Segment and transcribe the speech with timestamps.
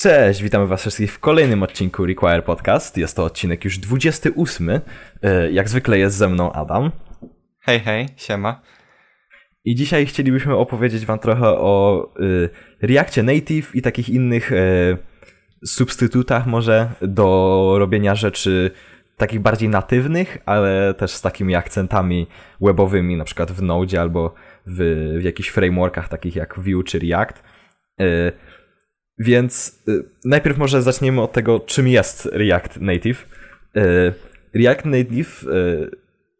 [0.00, 2.96] Cześć, witamy was wszystkich w kolejnym odcinku Require Podcast.
[2.96, 4.70] Jest to odcinek już 28.
[4.70, 4.80] E,
[5.52, 6.90] Jak zwykle jest ze mną Adam.
[7.60, 8.60] Hej, hej, siema.
[9.64, 12.48] I dzisiaj chcielibyśmy opowiedzieć wam trochę o y,
[12.82, 14.96] Reactie Native i takich innych y,
[15.64, 18.70] substytutach może do robienia rzeczy
[19.16, 22.26] takich bardziej natywnych, ale też z takimi akcentami
[22.60, 24.34] webowymi, na przykład w Node albo
[24.66, 27.42] w, w jakichś frameworkach takich jak Vue czy React.
[28.00, 28.32] Y,
[29.18, 33.26] więc y, najpierw może zaczniemy od tego, czym jest React Native.
[33.76, 33.80] Y,
[34.54, 35.90] React Native, y,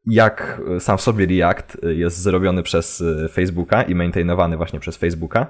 [0.07, 4.97] jak sam w sobie React, y, jest zrobiony przez y, Facebooka i maintainowany właśnie przez
[4.97, 5.47] Facebooka.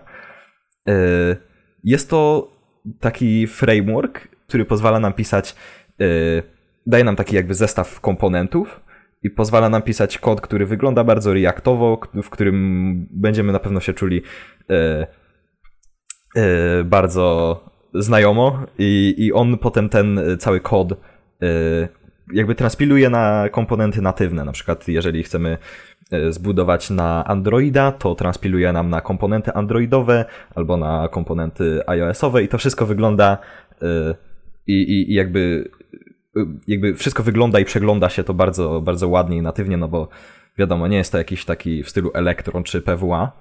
[0.89, 1.37] Y,
[1.85, 2.51] Jest to
[3.01, 5.57] taki framework, który pozwala nam pisać,
[6.87, 8.81] daje nam taki jakby zestaw komponentów
[9.23, 13.81] i pozwala nam pisać kod, który wygląda bardzo reaktowo, k- w którym będziemy na pewno
[13.81, 14.23] się czuli
[16.85, 17.61] bardzo
[17.95, 20.97] znajomo i, i on potem ten y, cały kod y,
[22.33, 24.45] jakby transpiluje na komponenty natywne.
[24.45, 25.59] Na przykład jeżeli chcemy
[26.31, 32.59] zbudować na Androida, to transpiluje nam na komponenty androidowe albo na komponenty iOS-owe i to
[32.59, 33.39] wszystko wygląda
[34.67, 35.71] i, i, i jakby
[36.67, 40.09] jakby wszystko wygląda i przegląda się to bardzo, bardzo ładnie i natywnie, no bo
[40.59, 43.33] wiadomo, nie jest to jakiś taki w stylu Electron czy PWA,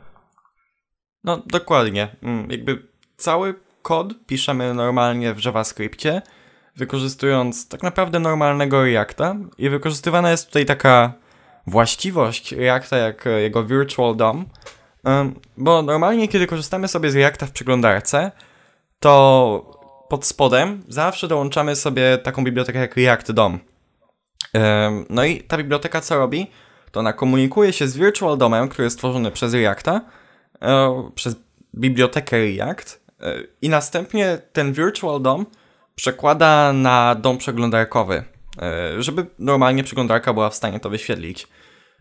[1.28, 2.08] No, dokładnie.
[2.23, 2.83] Mm, Jakby
[3.17, 6.22] cały kod piszemy normalnie w JavaScriptie,
[6.75, 11.14] wykorzystując tak naprawdę normalnego Reacta i wykorzystywana jest tutaj taka
[11.67, 14.45] właściwość Reacta jak e, jego Virtual DOM,
[15.58, 18.31] bo normalnie kiedy korzystamy sobie z Reacta w przeglądarce,
[19.00, 19.72] to
[20.09, 23.59] pod spodem zawsze dołączamy sobie taką bibliotekę jak React DOM.
[25.09, 26.47] No i ta biblioteka co robi?
[26.91, 30.02] To ona komunikuje się z Virtual DOMem, który jest stworzony przez Reacta,
[31.16, 31.36] przez
[31.75, 35.45] bibliotekę React e, i następnie ten Virtual DOM
[35.95, 38.23] przekłada na dom przeglądarkowy,
[38.61, 41.47] e, żeby normalnie przeglądarka była w stanie to wyświetlić.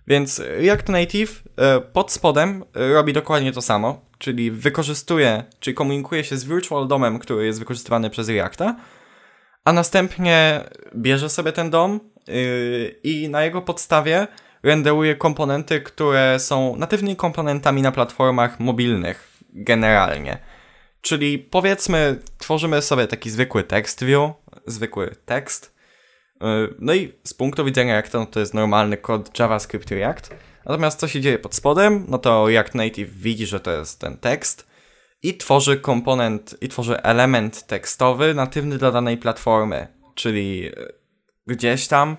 [0.07, 6.25] Więc React Native e, pod spodem e, robi dokładnie to samo, czyli wykorzystuje, czyli komunikuje
[6.25, 8.77] się z Virtual DOMem, który jest wykorzystywany przez Reacta,
[9.65, 10.65] a następnie
[10.97, 12.01] bierze sobie ten dom
[13.03, 14.27] i na jego podstawie
[14.67, 20.39] renderuje komponenty, które są natywnymi komponentami na platformach mobilnych generalnie.
[21.01, 24.31] Czyli powiedzmy, tworzymy sobie taki zwykły text view,
[24.67, 25.77] zwykły tekst.
[26.41, 30.35] Yy, No i z punktu widzenia Reacta no to jest normalny kod JavaScript React.
[30.65, 32.05] Natomiast co się dzieje pod spodem?
[32.09, 34.67] No to React Native widzi, że to jest ten tekst
[35.23, 39.87] i tworzy komponent, i tworzy element tekstowy natywny dla danej platformy.
[40.15, 40.73] Czyli e,
[41.47, 42.17] gdzieś tam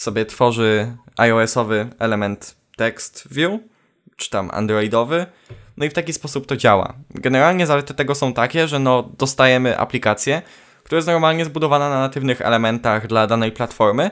[0.00, 3.60] sobie tworzy iOS-owy element text view,
[4.16, 5.26] czy tam androidowy,
[5.76, 6.94] no i w taki sposób to działa.
[7.10, 10.42] Generalnie zalety tego są takie, że no dostajemy aplikację,
[10.84, 14.10] która jest normalnie zbudowana na natywnych elementach dla danej platformy,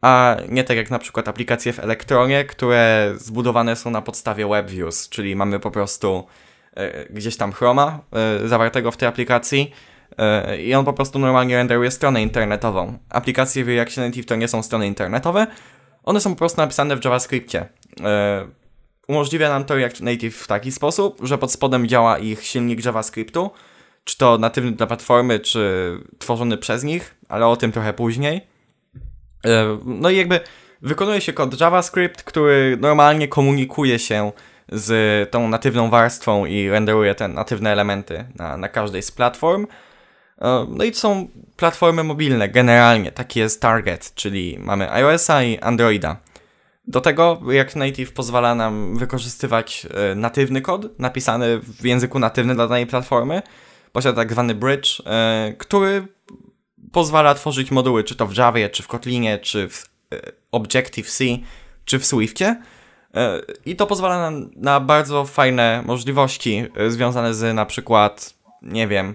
[0.00, 5.08] a nie tak jak na przykład aplikacje w Electronie, które zbudowane są na podstawie WebViews,
[5.08, 6.26] czyli mamy po prostu
[6.74, 8.00] e, gdzieś tam Chroma
[8.44, 9.72] e, zawartego w tej aplikacji
[10.58, 12.98] i on po prostu normalnie renderuje stronę internetową.
[13.10, 15.46] Aplikacje w React Native to nie są strony internetowe,
[16.04, 17.66] one są po prostu napisane w JavaScriptie.
[18.04, 18.46] E,
[19.08, 23.50] Umożliwia nam to React Native w taki sposób, że pod spodem działa ich silnik JavaScriptu,
[24.04, 28.46] czy to natywny dla platformy, czy tworzony przez nich, ale o tym trochę później.
[29.46, 30.40] E, No i jakby
[30.82, 34.32] wykonuje się kod JavaScript, który normalnie komunikuje się
[34.72, 39.66] z tą natywną warstwą i renderuje te natywne elementy na, na każdej z platform.
[40.40, 46.16] E, No i są platformy mobilne generalnie, taki jest target, czyli mamy iOS-a i Androida.
[46.86, 52.66] Do tego React Native pozwala nam wykorzystywać e, natywny kod, napisany w języku natywnym dla
[52.66, 53.42] danej platformy.
[53.92, 56.06] Posiada tak zwany bridge, e, który
[56.92, 59.84] pozwala tworzyć moduły, czy to w Javie, czy w Kotlinie, czy w
[60.52, 61.24] Objective-C,
[61.84, 62.62] czy w Swiftie.
[63.66, 69.14] I to pozwala nam na bardzo fajne możliwości związane z na przykład, nie wiem,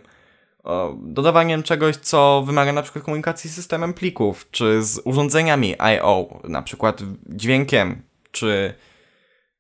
[1.02, 6.62] dodawaniem czegoś, co wymaga na przykład komunikacji z systemem plików, czy z urządzeniami I.O., na
[6.62, 8.02] przykład dźwiękiem,
[8.32, 8.74] czy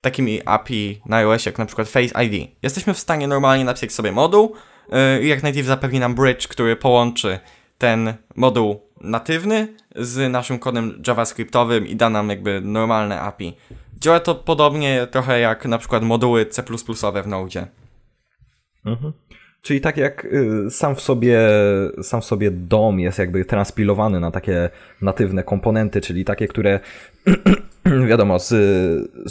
[0.01, 2.51] takimi API na iOS, jak na przykład Face ID.
[2.63, 4.55] Jesteśmy w stanie normalnie napisać sobie moduł
[4.89, 7.39] yy, i jak Native zapewni nam bridge, który połączy
[7.77, 13.53] ten moduł natywny z naszym kodem JavaScriptowym i da nam jakby normalne API.
[13.99, 16.63] Działa to podobnie trochę jak na przykład moduły C++
[17.23, 17.67] w Node.
[18.85, 19.13] Mhm.
[19.63, 21.39] Czyli tak jak y, sam w sobie,
[22.01, 24.69] sam w sobie dom jest jakby transpilowany na takie
[25.01, 26.79] natywne komponenty, czyli takie, które
[28.09, 28.49] wiadomo, z,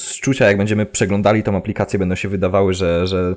[0.00, 3.34] z czucia jak będziemy przeglądali tą aplikację, będą się wydawały, że, że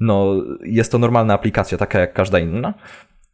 [0.00, 2.74] no, jest to normalna aplikacja, taka jak każda inna.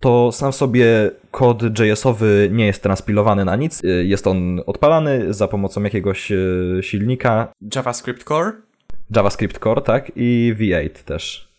[0.00, 3.84] to sam sobie kod JS-owy nie jest transpilowany na nic.
[3.84, 7.52] Y, jest on odpalany za pomocą jakiegoś y, silnika.
[7.74, 8.52] JavaScript Core?
[9.16, 11.53] JavaScript Core, tak, i V8 też.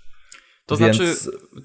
[0.65, 0.97] To Więc...
[0.97, 1.15] znaczy,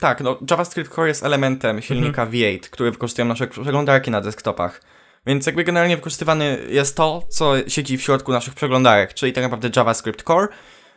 [0.00, 2.30] tak, no, JavaScript Core jest elementem silnika mhm.
[2.30, 4.80] V8, który wykorzystują nasze przeglądarki na desktopach.
[5.26, 9.70] Więc jakby generalnie wykorzystywany jest to, co siedzi w środku naszych przeglądarek, czyli tak naprawdę
[9.76, 10.48] JavaScript Core,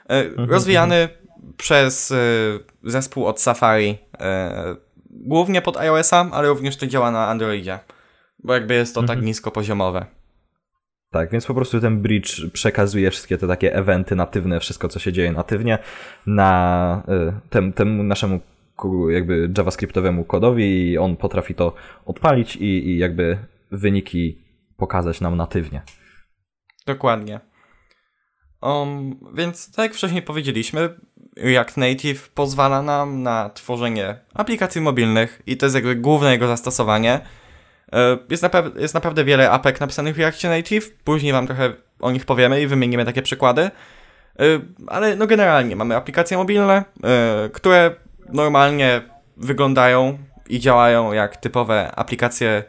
[0.09, 1.53] e, mhm, rozwijany mhm.
[1.57, 2.15] przez e,
[2.83, 4.75] zespół od Safari, e,
[5.09, 7.79] głównie pod iOS-a, ale również to działa na Androidzie,
[8.39, 10.05] bo jakby jest to tak niskopoziomowe.
[11.13, 15.13] Tak, więc po prostu ten bridge przekazuje wszystkie te takie eventy natywne, wszystko co się
[15.13, 15.79] dzieje natywnie
[16.25, 17.03] na
[17.49, 18.39] tem, temu naszemu
[19.09, 21.73] jakby javascriptowemu kodowi i on potrafi to
[22.05, 23.37] odpalić i, i jakby
[23.71, 24.37] wyniki
[24.77, 25.81] pokazać nam natywnie.
[26.85, 27.39] Dokładnie.
[28.61, 30.89] Um, więc tak jak wcześniej powiedzieliśmy,
[31.37, 37.21] React Native pozwala nam na tworzenie aplikacji mobilnych i to jest jakby główne jego zastosowanie.
[37.93, 38.43] E, jest,
[38.75, 42.67] jest naprawdę wiele apek napisanych w React Native, później wam trochę o nich powiemy i
[42.67, 43.61] wymienimy takie przykłady.
[43.61, 43.71] E,
[44.87, 47.95] ale no generalnie mamy aplikacje mobilne, e, które
[48.29, 49.01] normalnie
[49.37, 50.17] wyglądają
[50.49, 52.63] i działają jak typowe aplikacje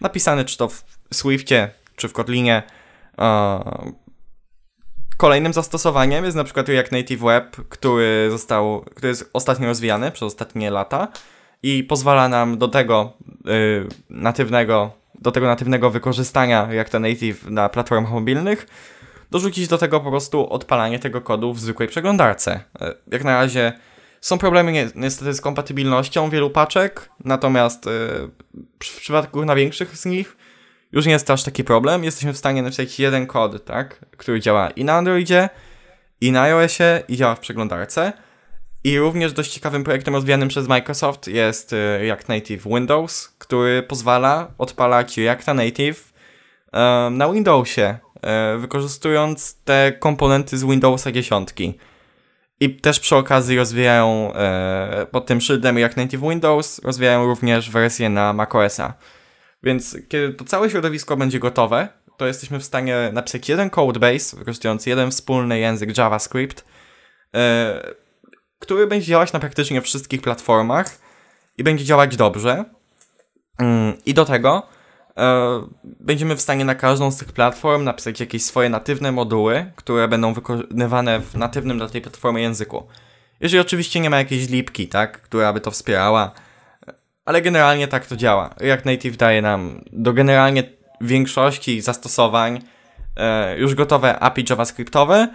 [0.00, 2.62] napisane czy to w Swiftie, czy w Kotlinie.
[5.16, 10.22] Kolejnym zastosowaniem jest na przykład React Native Web, który został, który jest ostatnio rozwijany przez
[10.22, 11.08] ostatnie lata
[11.62, 13.12] i pozwala nam do tego
[13.44, 18.66] yy, natywnego, do tego natywnego wykorzystania React Native na platformach mobilnych
[19.30, 22.60] dorzucić do tego po prostu odpalanie tego kodu w zwykłej przeglądarce.
[22.82, 23.72] Y, jak na razie
[24.20, 30.36] są problemy niestety z kompatybilnością wielu paczek, natomiast yy, w przypadku największych z nich
[30.92, 32.04] już nie jest to aż taki problem.
[32.04, 35.48] Jesteśmy w stanie napisać jeden kod, tak, który działa i na Androidzie,
[36.20, 38.12] i na iOSie, i działa w przeglądarce.
[38.86, 44.50] I również dość ciekawym projektem rozwijanym przez Microsoft jest y, React Native Windows, który pozwala
[44.58, 46.12] odpalać React Native
[47.10, 47.98] na Windowsie,
[48.54, 51.48] y, wykorzystując te komponenty z Windowsa 10.
[52.60, 54.32] I też przy okazji rozwijają
[55.10, 58.94] pod tym szyldem React Native Windows, rozwijają również wersję na macOSa.
[59.62, 64.86] Więc kiedy to całe środowisko będzie gotowe, to jesteśmy w stanie napisać jeden codebase, wykorzystując
[64.86, 66.64] jeden wspólny język JavaScript,
[68.58, 70.98] który będzie działać na praktycznie wszystkich platformach
[71.58, 72.64] i będzie działać dobrze.
[73.58, 74.76] Mm, I do tego
[75.18, 80.08] E, będziemy w stanie na każdą z tych platform napisać jakieś swoje natywne moduły, które
[80.08, 82.86] będą wykonywane w natywnym dla tej platformy języku.
[83.40, 86.32] Jeżeli oczywiście nie ma jakiejś lipki, tak, która by to wspierała,
[87.24, 88.54] ale generalnie tak to działa.
[88.56, 90.62] React Native daje nam do generalnie
[91.00, 92.60] większości zastosowań
[93.16, 95.28] e, już gotowe API JavaScriptowe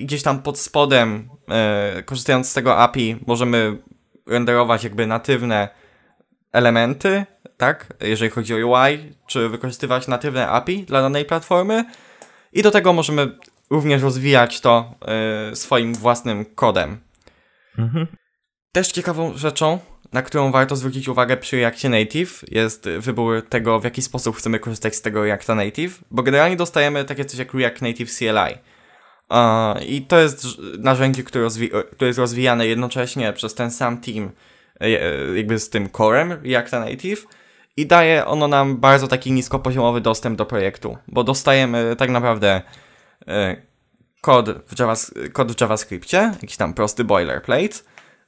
[0.00, 3.78] gdzieś tam pod spodem, e, korzystając z tego API, możemy
[4.26, 5.68] renderować jakby natywne
[6.52, 7.26] elementy,
[7.56, 11.84] tak, jeżeli chodzi o UI, czy wykorzystywać natywne API dla danej platformy
[12.52, 13.38] i do tego możemy
[13.70, 14.94] również rozwijać to
[15.52, 17.00] y, swoim własnym kodem.
[17.78, 18.06] Mhm.
[18.72, 19.78] Też ciekawą rzeczą,
[20.12, 24.58] na którą warto zwrócić uwagę przy Reactie Native, jest wybór tego, w jaki sposób chcemy
[24.58, 28.58] korzystać z tego Reacta Native, bo generalnie dostajemy takie coś jak React Native CLI.
[29.86, 30.46] I to jest
[30.78, 31.48] narzędzie, które,
[31.92, 34.30] które jest rozwijane jednocześnie przez ten sam team,
[34.80, 34.90] e,
[35.36, 37.26] jakby z tym corem Reacta Native,
[37.76, 42.62] i daje ono nam bardzo taki niskopoziomowy dostęp do projektu, bo dostajemy tak naprawdę
[43.28, 43.56] e,
[44.20, 47.76] kod, w Javas kod w JavaScriptie, jakiś tam prosty boilerplate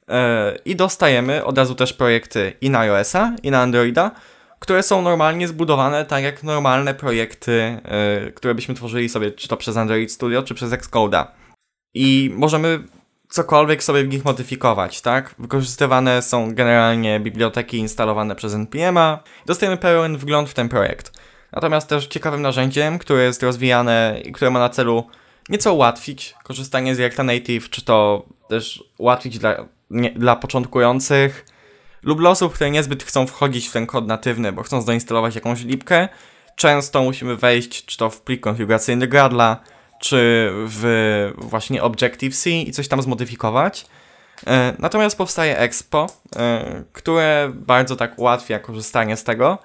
[0.09, 4.11] e, i dostajemy od razu też projekty i na iOS-a, i na Androida,
[4.59, 9.57] które są normalnie zbudowane tak jak normalne projekty, e, które byśmy tworzyli sobie czy to
[9.57, 11.25] przez Android Studio, czy przez Xcode'a.
[11.93, 12.79] I możemy
[13.29, 15.35] cokolwiek sobie w nich modyfikować, tak?
[15.39, 19.17] Wykorzystywane są generalnie biblioteki instalowane przez NPM'a.
[19.45, 21.11] Dostajemy pełen wgląd w ten projekt.
[21.51, 25.03] Natomiast też ciekawym narzędziem, które jest rozwijane i które ma na celu
[25.49, 31.45] nieco ułatwić korzystanie z Reacta Native, czy to też ułatwić dla, nie, dla początkujących
[32.05, 35.63] lub dla osób, które niezbyt chcą wchodzić w ten kod natywny, bo chcą zainstalować jakąś
[35.63, 36.09] lipkę.
[36.55, 39.57] Często musimy wejść czy to w plik konfiguracyjny Gradla,
[39.99, 43.85] czy w właśnie Objective-C i coś tam zmodyfikować.
[44.47, 49.57] E, natomiast powstaje Expo, e, które bardzo tak ułatwia korzystanie z tego.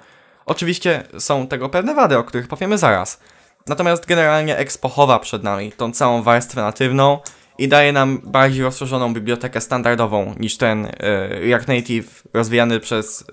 [0.47, 3.21] Oczywiście są tego pewne wady, o których powiemy zaraz.
[3.67, 7.19] Natomiast generalnie Expo chowa przed nami tą całą warstwę natywną
[7.61, 10.91] i daje nam bardziej rozszerzoną bibliotekę standardową niż ten e,
[11.29, 13.25] React Native rozwijany przez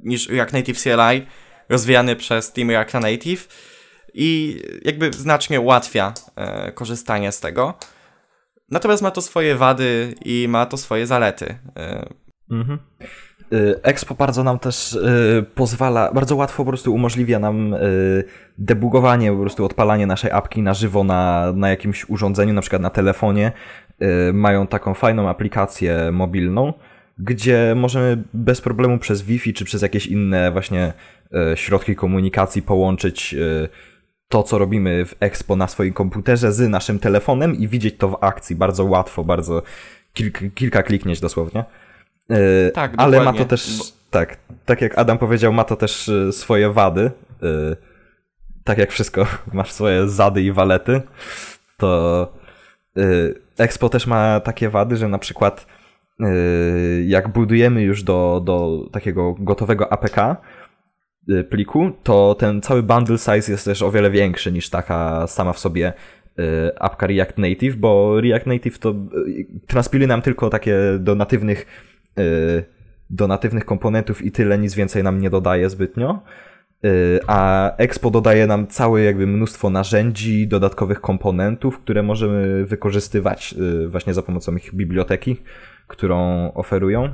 [0.00, 1.26] niż React Native CLI
[1.68, 3.48] rozwijany przez Team React Native
[4.14, 7.74] i jakby znacznie ułatwia e, korzystanie z tego.
[8.70, 11.58] Natomiast ma to swoje wady i ma to swoje zalety.
[11.76, 12.08] E.
[12.50, 12.78] Mhm.
[13.52, 18.24] Y, Expo bardzo nam też y, pozwala, bardzo łatwo po prostu umożliwia nam y,
[18.58, 22.90] debugowanie, po prostu odpalanie naszej apki na żywo na, na jakimś urządzeniu, na przykład na
[22.90, 23.52] telefonie.
[24.32, 26.72] Mają taką fajną aplikację mobilną,
[27.18, 30.92] gdzie możemy bez problemu przez Wi-Fi czy przez jakieś inne właśnie
[31.54, 33.36] środki komunikacji połączyć
[34.28, 38.18] to, co robimy w Expo na swoim komputerze z naszym telefonem i widzieć to w
[38.20, 39.62] akcji bardzo łatwo, bardzo
[40.12, 41.64] kilka, kilka kliknięć dosłownie.
[42.30, 43.40] E, tak, ale dokładnie.
[43.40, 43.78] ma to też,
[44.10, 47.10] tak, tak jak Adam powiedział, ma to też e, swoje wady.
[47.42, 47.76] E,
[48.64, 51.00] tak jak wszystko, masz swoje zady i walety.
[51.76, 52.32] To
[53.58, 55.66] Expo też ma takie wady, że na przykład
[57.06, 60.16] jak budujemy już do, do takiego gotowego APK
[61.50, 65.58] pliku, to ten cały bundle size jest też o wiele większy niż taka sama w
[65.58, 65.92] sobie
[66.80, 68.94] apka React Native, bo React Native to
[69.66, 71.66] transpiluje nam tylko takie do natywnych
[73.10, 76.22] do natywnych komponentów i tyle, nic więcej nam nie dodaje zbytnio.
[76.84, 83.54] Y, a Expo dodaje nam całe jakby mnóstwo narzędzi, dodatkowych komponentów, które możemy wykorzystywać
[83.84, 85.36] y, właśnie za pomocą ich biblioteki,
[85.86, 87.12] którą oferują.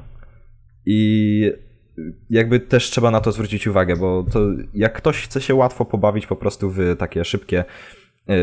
[0.87, 1.52] I
[2.31, 4.40] jakby też trzeba na to zwrócić uwagę, bo to
[4.75, 7.64] jak ktoś chce się łatwo pobawić po prostu w takie szybkie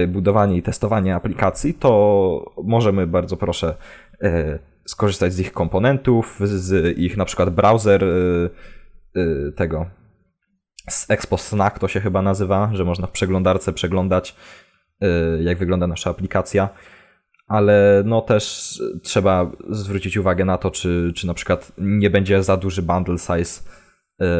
[0.07, 3.75] budowanie i testowanie aplikacji, to możemy bardzo proszę
[4.87, 8.49] skorzystać z ich komponentów, z ich na przykład browser y,
[9.17, 9.85] y, tego
[11.09, 14.35] Expo Snack to się chyba nazywa, że można w przeglądarce przeglądać
[15.03, 16.69] y, jak wygląda nasza aplikacja,
[17.47, 18.73] ale no też
[19.03, 23.61] trzeba zwrócić uwagę na to, czy, czy na przykład nie będzie za duży bundle size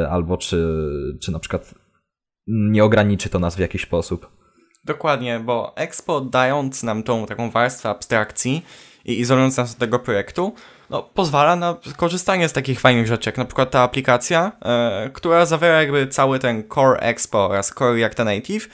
[0.10, 0.68] albo czy,
[1.22, 1.76] czy na przykład
[2.48, 4.32] nie ograniczy to nas w jakiś sposób.
[4.86, 8.66] Dokładnie, bo Expo dając nam tą taką warstwę abstrakcji
[9.06, 10.54] i izolując nas od tego projektu,
[10.90, 15.46] no, pozwala na korzystanie z takich fajnych rzeczy, jak na przykład ta aplikacja, e, która
[15.46, 18.70] zawiera jakby cały ten Core Expo oraz Core React Native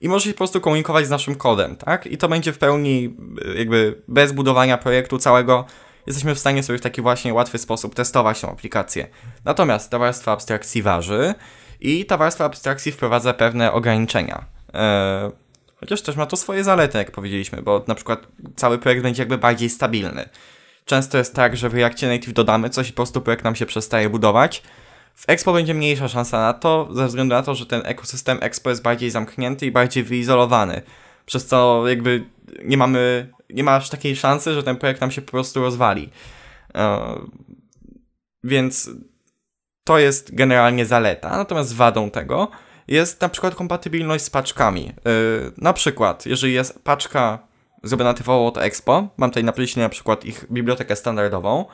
[0.00, 2.06] i może się po prostu komunikować z naszym kodem, tak?
[2.06, 3.16] I to będzie w pełni
[3.54, 5.64] e, jakby bez budowania projektu całego
[6.06, 9.06] jesteśmy w stanie sobie w taki właśnie łatwy sposób testować tą aplikację.
[9.44, 11.34] Natomiast ta warstwa abstrakcji waży
[11.80, 14.44] i ta warstwa abstrakcji wprowadza pewne ograniczenia.
[14.74, 15.43] E,
[15.84, 18.26] Chociaż też ma to swoje zalety, jak powiedzieliśmy, bo na przykład
[18.56, 20.28] cały projekt będzie jakby bardziej stabilny.
[20.84, 23.66] Często jest tak, że w Reactie Native dodamy coś i po prostu projekt nam się
[23.66, 24.62] przestaje budować.
[25.14, 28.70] W Expo będzie mniejsza szansa na to, ze względu na to, że ten ekosystem Expo
[28.70, 30.82] jest bardziej zamknięty i bardziej wyizolowany.
[31.26, 32.24] Przez co jakby
[32.64, 36.10] nie mamy, nie ma aż takiej szansy, że ten projekt nam się po prostu rozwali.
[36.74, 36.80] Yy,
[38.44, 38.90] więc
[39.84, 41.36] to jest generalnie zaleta.
[41.36, 42.50] Natomiast wadą tego
[42.88, 44.84] jest na przykład kompatybilność z paczkami.
[44.84, 47.38] Yy, na przykład, jeżeli jest paczka
[47.82, 51.64] zrobiona typowo od Expo, mam tutaj na playliście na przykład ich bibliotekę standardową,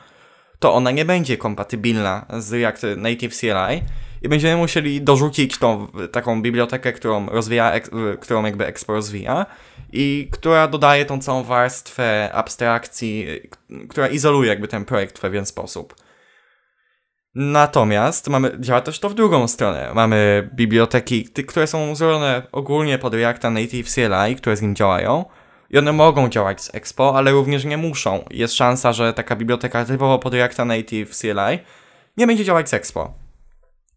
[0.59, 3.83] to ona nie będzie kompatybilna z React Native CLI
[4.21, 7.73] i będziemy musieli dorzucić tą taką bibliotekę, którą rozwija,
[8.19, 9.45] którą jakby Expo rozwija
[9.93, 13.27] i która dodaje tą całą warstwę abstrakcji,
[13.89, 15.95] która izoluje jakby ten projekt w pewien sposób.
[17.35, 19.91] Natomiast mamy, działa też to w drugą stronę.
[19.95, 25.25] Mamy biblioteki, które są zrobione ogólnie pod Reacta Native CLI, które z nim działają.
[25.69, 28.23] I one mogą działać z Expo, ale również nie muszą.
[28.31, 31.59] Jest szansa, że taka biblioteka typowo pod Reacta Native CLI
[32.17, 33.13] nie będzie działać z Expo.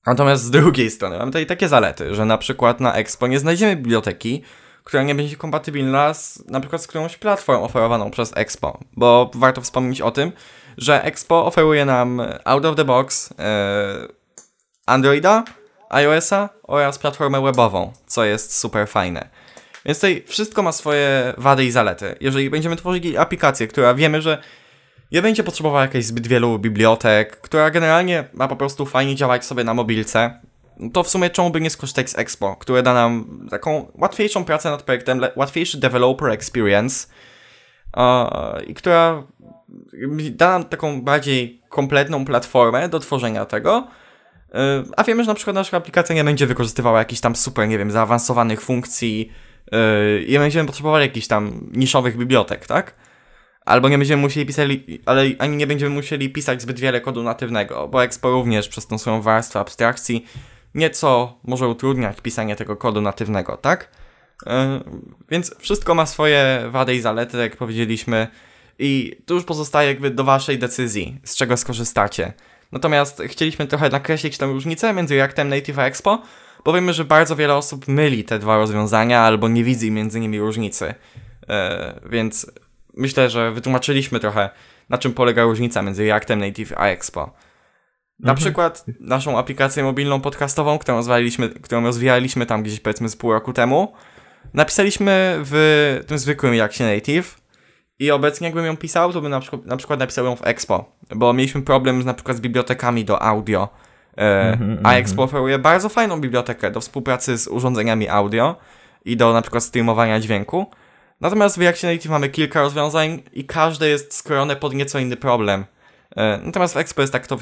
[0.07, 3.77] Natomiast z drugiej strony mamy tutaj takie zalety, że na przykład na Expo nie znajdziemy
[3.77, 4.43] biblioteki,
[4.85, 8.79] która nie będzie kompatybilna z, na przykład z którąś platformą oferowaną przez Expo.
[8.97, 10.33] Bo warto wspomnieć o tym,
[10.77, 14.09] że Expo oferuje nam out of the box e,
[14.87, 15.45] Androida,
[15.91, 19.29] iOS-a oraz platformę webową, co jest super fajne.
[19.85, 22.17] Więc tutaj wszystko ma swoje wady i zalety.
[22.21, 24.43] Jeżeli będziemy tworzyli aplikację, która wiemy, że
[25.13, 29.65] nie będzie potrzebowała jakiejś zbyt wielu bibliotek, która generalnie ma po prostu fajnie działać sobie
[29.65, 30.41] na mobilce,
[30.93, 34.71] to w sumie czemu by nie skorzystać z Expo, które da nam taką łatwiejszą pracę
[34.71, 37.07] nad projektem, łatwiejszy developer experience
[38.67, 39.23] i która
[40.31, 43.87] da nam taką bardziej kompletną platformę do tworzenia tego.
[44.49, 44.55] Y,
[44.97, 47.91] a wiemy, że na przykład nasza aplikacja nie będzie wykorzystywała jakichś tam super, nie wiem,
[47.91, 49.33] zaawansowanych funkcji
[50.27, 52.95] i nie będziemy potrzebowali jakichś tam niszowych bibliotek, tak?
[53.65, 54.69] Albo nie będziemy musieli pisać,
[55.07, 58.99] ale ani nie będziemy musieli pisać zbyt wiele kodu natywnego, bo Expo również przez tą
[58.99, 60.27] swoją warstwę abstrakcji
[60.75, 63.91] nieco może utrudniać pisanie tego kodu natywnego, tak?
[64.47, 64.53] Yy,
[65.31, 68.27] więc wszystko ma swoje wady i zalety, jak powiedzieliśmy.
[68.79, 72.33] I tu już pozostaje jakby do waszej decyzji, z czego skorzystacie.
[72.73, 76.23] Natomiast chcieliśmy trochę nakreślić tę różnicę między Reactem Native a Expo,
[76.65, 80.41] bo wiemy, że bardzo wiele osób myli te dwa rozwiązania albo nie widzi między nimi
[80.41, 80.95] różnicy.
[81.49, 81.55] Yy,
[82.11, 82.51] więc
[82.97, 84.51] myślę, że wytłumaczyliśmy trochę,
[84.89, 87.21] na czym polega różnica między Reactem Native a Expo.
[88.19, 88.37] Na Mhm.
[88.37, 93.53] przykład naszą aplikację mobilną podcastową, którą rozwijaliśmy, którą rozwijaliśmy tam gdzieś powiedzmy z pół roku
[93.53, 93.93] temu,
[94.55, 97.41] napisaliśmy w tym zwykłym Reactie Native
[97.99, 100.97] i obecnie jakbym ją pisał, to bym na przykład, na przykład napisał ją w Expo,
[101.15, 103.69] bo mieliśmy problem z, na przykład z bibliotekami do audio,
[104.17, 104.97] e, Mhm, a mhm.
[104.97, 108.57] Expo oferuje bardzo fajną bibliotekę do współpracy z urządzeniami audio
[109.05, 110.67] i do na przykład streamowania dźwięku.
[111.21, 115.65] Natomiast w Reactie Native mamy kilka rozwiązań i każde jest skrojone pod nieco inny problem.
[116.17, 117.39] E, Natomiast w Expo jest tak to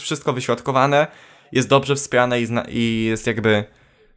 [0.00, 1.06] wszystko wyśrodkowane,
[1.52, 3.64] jest dobrze wspierane i, i jest jakby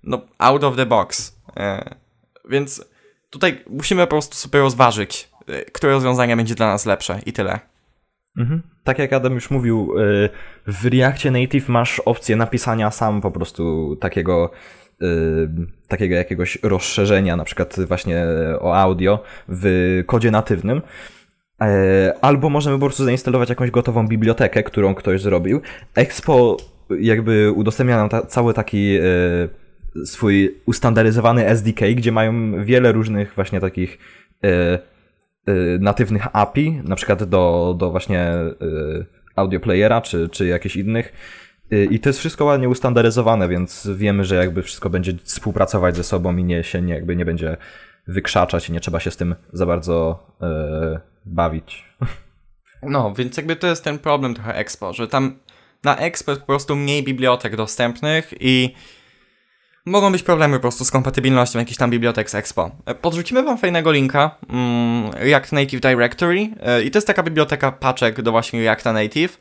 [0.03, 1.37] no, out of the box.
[2.49, 2.85] Więc
[3.29, 7.59] tutaj musimy po prostu sobie rozważyć, e, które rozwiązanie będzie dla nas lepsze i tyle.
[8.37, 8.61] Mhm.
[8.83, 10.29] Tak jak Adam już mówił, y,
[10.67, 14.51] w Reactie Native masz opcję napisania sam po prostu takiego,
[15.01, 15.49] y,
[15.87, 18.25] takiego jakiegoś rozszerzenia, na przykład właśnie
[18.59, 20.81] o audio w kodzie natywnym.
[21.61, 25.61] E, Albo możemy po prostu zainstalować jakąś gotową bibliotekę, którą ktoś zrobił.
[25.95, 26.57] Expo
[26.99, 28.99] jakby udostępnia nam ta, cały taki
[30.05, 33.97] swój ustandaryzowany SDK, gdzie mają wiele różnych właśnie takich
[34.43, 34.79] e, e,
[35.79, 38.55] natywnych API, na przykład do, do właśnie e,
[39.35, 41.13] audio playera czy, czy jakichś innych.
[41.91, 46.37] I to jest wszystko ładnie ustandaryzowane, więc wiemy, że jakby wszystko będzie współpracować ze sobą
[46.37, 47.57] i nie się nie, jakby nie będzie
[48.07, 50.27] wykrzaczać i nie trzeba się z tym za bardzo
[51.25, 51.85] bawić.
[52.83, 55.39] No, więc jakby to jest ten problem trochę Expo, że tam
[55.83, 58.73] na Expo po prostu mniej bibliotek dostępnych i
[59.87, 62.71] mogą być problemy po prostu z kompatybilnością jakichś tam bibliotek z Expo.
[62.85, 67.71] E, Podrzucimy wam fajnego linka, mm, React Native Directory e, i to jest taka biblioteka
[67.71, 69.39] paczek do właśnie Reacta Native,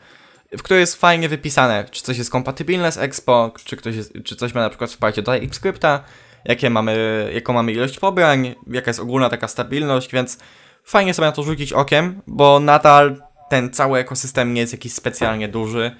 [0.58, 4.36] w której jest fajnie wypisane, czy coś jest kompatybilne z Expo, czy, ktoś jest, czy
[4.36, 6.00] coś ma na przykład wsparcie do TypeScripta,
[6.44, 10.38] jakie mamy, jaką mamy ilość pobrań, jaka jest ogólna taka stabilność, więc
[10.84, 15.48] fajnie sobie na to rzucić okiem, bo nadal ten cały ekosystem nie jest jakiś specjalnie
[15.48, 15.96] duży.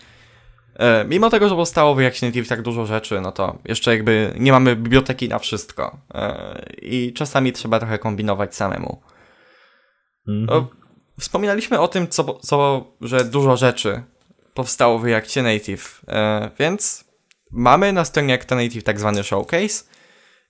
[0.78, 4.32] E, mimo tego, że powstało w React Native tak dużo rzeczy, no to jeszcze jakby
[4.38, 5.98] nie mamy biblioteki na wszystko.
[6.14, 9.02] E, I czasami trzeba trochę kombinować samemu.
[10.28, 10.58] Mhm.
[10.62, 10.68] O,
[11.20, 14.02] wspominaliśmy o tym, co, co, że dużo rzeczy
[14.54, 17.04] powstało w Reactie Native, e, więc
[17.50, 19.84] mamy na stronie Reacta Native tak zwany showcase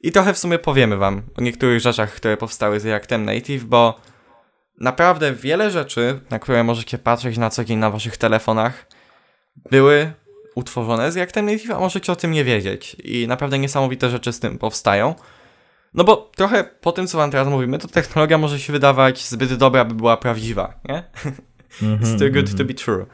[0.00, 4.00] i trochę w sumie powiemy wam o niektórych rzeczach, które powstały z Reactem Native, bo
[4.80, 8.86] naprawdę wiele rzeczy, na które możecie patrzeć na co dzień na waszych telefonach,
[9.70, 10.12] były
[10.54, 12.96] utworzone z Reactem Native, a możecie o tym nie wiedzieć.
[13.04, 15.14] I naprawdę niesamowite rzeczy z tym powstają.
[15.94, 19.54] No bo trochę po tym, co wam teraz mówimy, to technologia może się wydawać zbyt
[19.54, 21.02] dobra, by była prawdziwa, nie?
[21.82, 23.06] Mhm, It's too good to be true.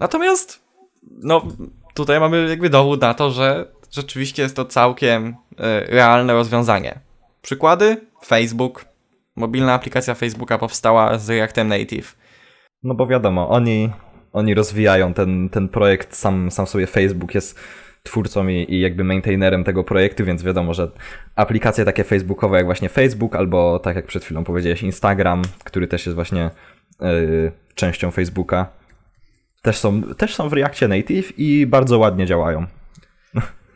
[0.00, 0.62] Natomiast,
[1.10, 1.46] no,
[1.94, 7.00] tutaj mamy jakby dowód na to, że rzeczywiście jest to całkiem e, realne rozwiązanie.
[7.42, 8.06] Przykłady?
[8.26, 8.84] Facebook.
[9.36, 12.16] Mobilna aplikacja Facebooka powstała z Reactem Native.
[12.82, 13.90] No bo wiadomo, oni,
[14.34, 17.60] oni rozwijają ten, ten projekt, sam, sam sobie Facebook jest
[18.02, 20.90] twórcą i, i jakby maintainerem tego projektu, więc wiadomo, że
[21.36, 26.06] aplikacje takie facebookowe jak właśnie Facebook, albo tak jak przed chwilą powiedziałeś Instagram, który też
[26.06, 26.50] jest właśnie
[27.00, 28.66] yy, częścią Facebooka,
[29.62, 32.66] też są, też są w Reactie Native i bardzo ładnie działają.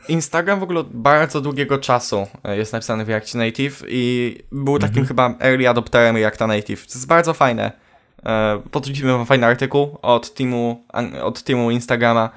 [0.08, 4.78] Instagram w ogóle od bardzo długiego czasu e, jest napisany w Reactie Native i był
[4.78, 6.86] takim chyba early adopterem Reacta Native.
[6.86, 7.87] To jest bardzo fajne.
[8.26, 10.84] E, Podrzucimy wam fajny artykuł od teamu,
[11.22, 12.30] od teamu Instagrama,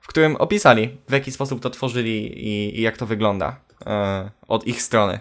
[0.00, 4.66] w którym opisali w jaki sposób to tworzyli i, i jak to wygląda e, od
[4.66, 5.20] ich strony.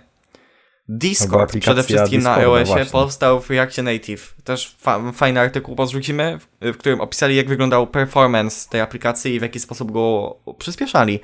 [0.89, 2.91] Discord przede wszystkim na Discorda, iOSie właśnie.
[2.91, 4.36] powstał w Reactie Native.
[4.43, 9.39] Też fa fajny artykuł podrzucimy, w, w którym opisali jak wyglądał performance tej aplikacji i
[9.39, 11.19] w jaki sposób go przyspieszali.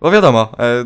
[0.00, 0.84] Bo wiadomo, e,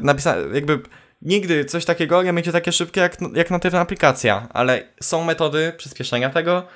[0.54, 0.80] jakby
[1.22, 6.30] nigdy coś takiego nie będzie takie szybkie jak, jak natywna aplikacja, ale są metody przyspieszenia
[6.30, 6.66] tego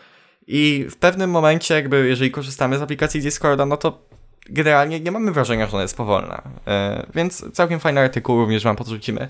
[0.50, 4.08] i w pewnym momencie jakby jeżeli korzystamy z aplikacji Discorda, no to
[4.50, 6.42] generalnie nie mamy wrażenia, że ona jest powolna.
[6.66, 9.28] E, więc całkiem fajny artykuł również wam podrzucimy.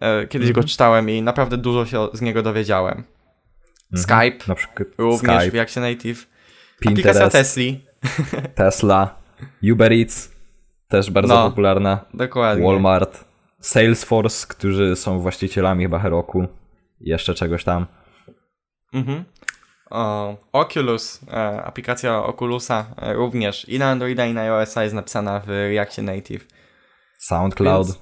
[0.00, 3.04] E, kiedyś go czytałem i naprawdę dużo się z niego dowiedziałem.
[3.96, 6.26] Skype, Na przykład również w Skype, Reactie Native.
[6.86, 7.84] Aplikacja Pinterest, Tesli,
[8.54, 9.14] Tesla,
[9.72, 10.32] Uber Eats,
[10.88, 11.48] też bardzo No.
[11.50, 12.04] popularna.
[12.14, 12.66] dokładnie.
[12.66, 13.24] Walmart,
[13.60, 16.46] Salesforce, którzy są właścicielami chyba Heroku,
[17.00, 17.86] jeszcze czegoś tam.
[18.92, 19.24] Mhm.
[19.90, 25.40] O, Oculus, e, aplikacja Oculusa e, również i na Androida i na iOS jest napisana
[25.40, 26.46] w Reactie Native.
[27.18, 27.86] SoundCloud.
[27.86, 27.98] Więc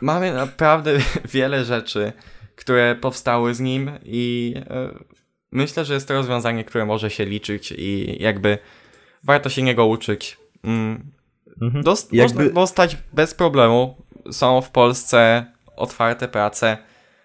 [0.00, 0.92] mamy naprawdę
[1.34, 2.12] wiele rzeczy,
[2.56, 4.98] które powstały z nim i e,
[5.52, 8.58] myślę, że jest to rozwiązanie, które może się liczyć i jakby
[9.24, 10.38] warto się niego uczyć.
[10.64, 11.10] Mm.
[11.62, 11.84] Mhm.
[11.84, 13.96] Dost, Jakby- Można dostać bez problemu.
[14.30, 16.78] Są w Polsce otwarte prace,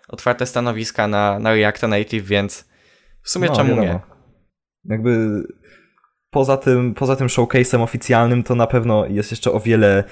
[0.07, 2.72] otwarte stanowiska na, na Reacta Native, więc
[3.23, 3.87] w sumie No, czemu wiadomo.
[3.87, 3.99] nie?
[4.85, 5.43] Jakby
[6.29, 10.03] poza tym, poza tym showcase'em oficjalnym to na pewno jest jeszcze o wiele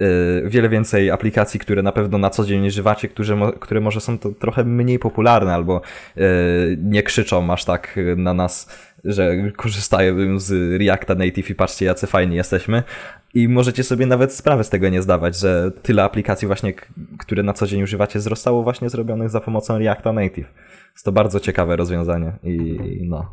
[0.00, 4.18] y, wiele więcej aplikacji, które na pewno na co dzień używacie, które, które może są
[4.18, 5.80] to trochę mniej popularne albo
[6.16, 6.20] y,
[6.82, 12.36] nie krzyczą aż tak na nas, że korzystają z Reacta Native i patrzcie jacy fajni
[12.36, 12.82] jesteśmy.
[13.34, 16.72] I możecie sobie nawet sprawę z tego nie zdawać, że tyle aplikacji właśnie,
[17.18, 20.48] które na co dzień używacie, zostało właśnie zrobionych za pomocą Reacta Native.
[20.92, 23.30] Jest to bardzo ciekawe rozwiązanie i no.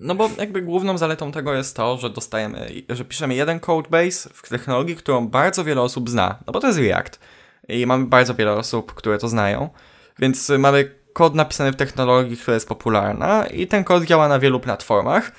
[0.00, 4.48] No bo jakby główną zaletą tego jest to, że dostajemy, że piszemy jeden codebase w
[4.48, 7.20] technologii, którą bardzo wiele osób zna, no bo to jest React
[7.68, 9.70] i mamy bardzo wiele osób, które to znają,
[10.18, 14.60] więc mamy kod napisany w technologii, która jest popularna i ten kod działa na wielu
[14.60, 15.32] platformach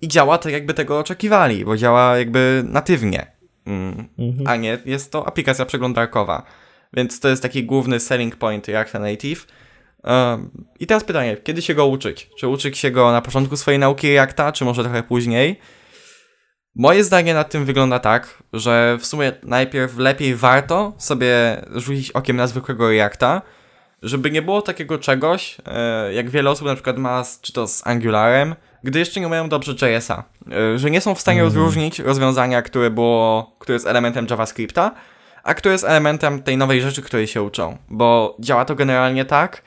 [0.00, 3.32] i działa tak jakby tego oczekiwali, bo działa jakby natywnie,
[3.66, 4.08] mm.
[4.18, 4.46] mhm.
[4.46, 6.42] a nie jest to aplikacja przeglądarkowa.
[6.92, 9.46] Więc to jest taki główny selling point Reacta Native,
[10.80, 12.30] i teraz pytanie, kiedy się go uczyć?
[12.38, 15.60] Czy uczyć się go na początku swojej nauki Reacta, czy może trochę później?
[16.74, 22.36] Moje zdanie nad tym wygląda tak, że w sumie najpierw lepiej warto sobie rzucić okiem
[22.36, 23.42] na zwykłego Reacta,
[24.06, 27.86] żeby nie było takiego czegoś, e, jak wiele osób na przykład ma, czy to z
[27.86, 31.46] Angularem, gdy jeszcze nie mają dobrze JS-a, e, że nie są w stanie mm.
[31.46, 34.94] rozróżnić rozwiązania, które było, które jest elementem JavaScripta,
[35.42, 39.62] a które jest elementem tej nowej rzeczy, której się uczą, bo działa to generalnie tak,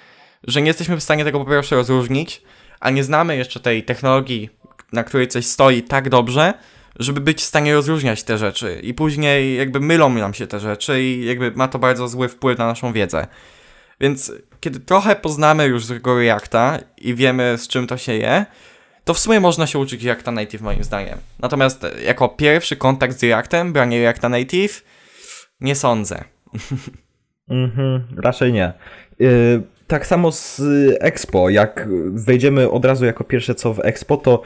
[0.47, 2.41] że nie jesteśmy w stanie tego po pierwsze rozróżnić,
[2.80, 4.49] a nie znamy jeszcze tej technologii,
[4.93, 6.54] na której coś stoi tak dobrze,
[6.99, 11.04] żeby być w stanie rozróżniać te rzeczy i później jakby mylą nam się te rzeczy
[11.04, 13.28] i jakby ma to bardzo zły wpływ na naszą wiedzę.
[13.99, 18.45] Więc kiedy trochę poznamy już tego Reacta i wiemy z czym to się je,
[19.03, 21.17] to w sumie można się uczyć Reacta Native moim zdaniem.
[21.39, 24.83] Natomiast jako pierwszy kontakt z Reactem, branie Reacta Native,
[25.62, 26.23] nie sądzę.
[27.49, 28.73] Mhm, raczej nie.
[29.21, 30.62] Y, tak samo z
[30.99, 31.49] Expo.
[31.49, 34.41] Jak wejdziemy od razu jako pierwsze co w Expo, to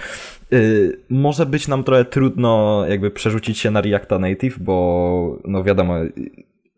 [0.52, 5.96] yy, może być nam trochę trudno jakby przerzucić się na Reacta Native, bo no wiadomo,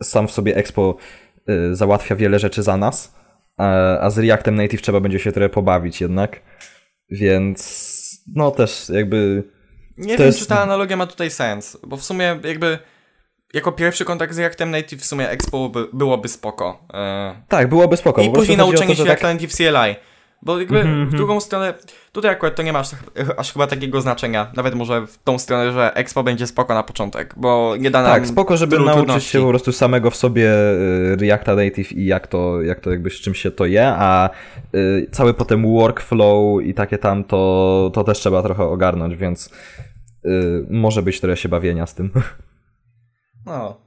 [0.04, 1.25] sam w sobie Expo yy,
[1.72, 3.16] załatwia wiele rzeczy za nas,
[3.58, 6.42] a, z Reactem Native trzeba będzie się trochę pobawić jednak.
[7.10, 7.96] Więc
[8.36, 9.44] no też jakby.
[9.98, 10.40] Nie wiem, jest...
[10.40, 12.80] czy ta analogia ma tutaj sens, bo w sumie jakby
[13.54, 16.88] jako pierwszy kontakt z Reactem Native w sumie Expo by, byłoby spoko.
[16.94, 17.36] E...
[17.48, 18.22] Tak, byłoby spoko.
[18.22, 19.24] I później nauczenie to, się tak...
[19.24, 19.96] Native CLI.
[20.42, 21.10] Bo jakby mm -hmm.
[21.10, 21.74] w drugą stronę,
[22.12, 22.90] tutaj akurat to nie ma aż,
[23.38, 24.52] aż, chyba takiego znaczenia.
[24.56, 28.12] Nawet może w tą stronę, że Expo będzie spoko na początek, bo nie da nam
[28.12, 29.30] Tak, spoko, żeby nauczyć trudności.
[29.30, 33.10] się po prostu samego w sobie y, Reacta Native i jak to, jak to jakby
[33.10, 34.30] z czym się to je, a
[34.76, 39.50] y, cały potem workflow i takie tam, to, to też trzeba trochę ogarnąć, więc
[40.26, 42.10] y, może być trochę się bawienia z tym.
[43.46, 43.85] No.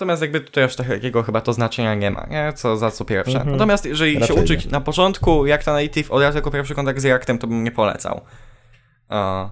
[0.00, 2.52] Natomiast jakby tutaj już takiego chyba to znaczenia nie ma, nie?
[2.52, 3.38] Co za co pierwsze.
[3.38, 3.52] Mhm.
[3.52, 4.72] Natomiast jeżeli Raczej się uczyć nie.
[4.72, 7.70] na początku jak ta native od razu jako pierwszy kontakt z Reactem, to bym nie
[7.70, 8.20] polecał.
[9.10, 9.50] Uh,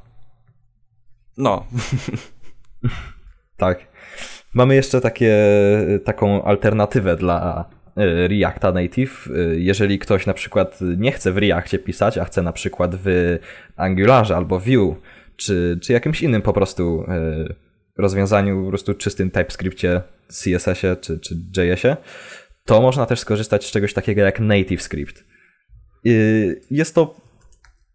[1.37, 1.67] no.
[3.57, 3.79] tak.
[4.55, 5.37] Mamy jeszcze takie,
[6.05, 7.65] taką alternatywę dla
[7.97, 9.29] e, Reacta Native.
[9.37, 13.39] E, jeżeli ktoś na przykład nie chce w Reactie pisać, a chce na przykład w
[13.77, 14.97] Angularze albo Vue,
[15.37, 17.55] czy, czy jakimś innym po prostu e,
[17.99, 21.97] rozwiązaniu po prostu czystym TypeScriptie, CSS-ie czy, czy JS-ie,
[22.64, 25.25] to można też skorzystać z czegoś takiego jak Native Script.
[26.71, 27.14] Jest to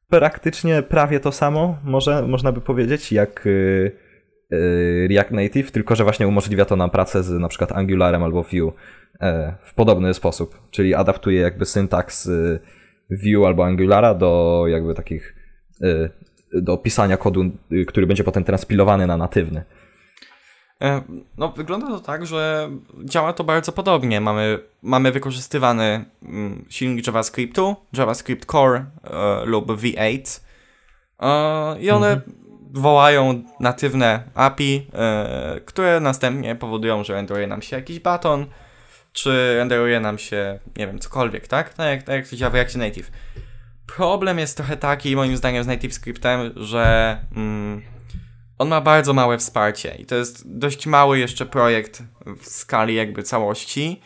[0.10, 3.92] praktycznie prawie to samo, może, można by powiedzieć, jak y,
[4.54, 8.44] y, React Native, tylko że właśnie umożliwia to nam pracę z na przykład Angularem albo
[8.44, 8.74] Vue
[9.22, 12.60] e, w podobny sposób, czyli adaptuje jakby syntaks y,
[13.10, 15.36] Vue albo Angulara do jakby takich
[16.54, 17.44] do pisania kodu,
[17.88, 19.64] który będzie potem transpilowany na natywny.
[20.84, 21.02] E,
[21.38, 22.70] no, wygląda to tak, że
[23.04, 24.22] działa to bardzo podobnie.
[24.22, 30.40] Mamy, mamy wykorzystywany mm, silnik JavaScriptu, JavaScript Core e, lub V8
[31.20, 32.36] e, i one mhm.
[32.72, 38.46] wołają natywne API, e, które następnie powodują, że renderuje nam się jakiś baton,
[39.14, 41.74] czy renderuje nam się, nie wiem, cokolwiek, tak?
[41.74, 43.12] Tak jak, tak jak to działa w React Native.
[43.96, 47.18] Problem jest trochę taki, moim zdaniem, z Native Scriptem, że...
[47.36, 47.82] Mm,
[48.64, 52.04] on ma bardzo małe wsparcie i to jest dość mały jeszcze projekt
[52.38, 54.02] w skali jakby całości.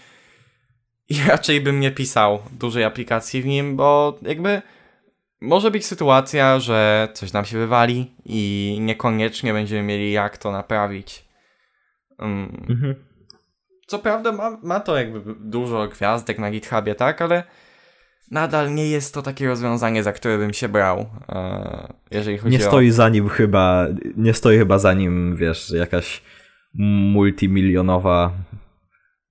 [1.10, 4.62] I raczej bym nie pisał dużej aplikacji w nim, bo jakby
[5.41, 11.26] może być sytuacja, że coś nam się wywali i niekoniecznie będziemy mieli jak to naprawić.
[12.20, 12.96] Um, mhm.
[13.88, 17.22] Co prawda ma, ma to jakby dużo gwiazdek na GitHubie, tak?
[17.22, 17.43] Ale
[18.32, 22.66] nadal nie jest to takie rozwiązanie, za które bym się brał, e, jeżeli chodzi nie
[22.66, 22.68] o...
[22.68, 23.88] stoi za nim chyba,
[24.18, 26.22] nie stoi chyba za nim, wiesz, jakaś
[26.74, 28.32] multimilionowa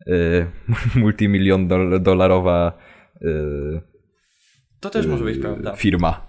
[0.09, 0.47] y,
[0.95, 1.69] multimilion
[2.01, 2.73] dolarowa
[3.23, 3.97] y,
[4.81, 5.77] to też może być prawda.
[5.77, 6.21] Firma.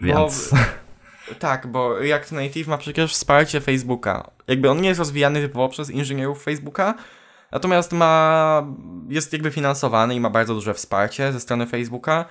[0.00, 0.50] Więc...
[0.52, 4.30] Bo Tak, bo React Native ma przecież wsparcie Facebooka.
[4.48, 6.94] Jakby on nie jest rozwijany typowo przez inżynierów Facebooka,
[7.52, 8.66] natomiast ma,
[9.08, 12.24] jest jakby finansowany i ma bardzo duże wsparcie ze strony Facebooka.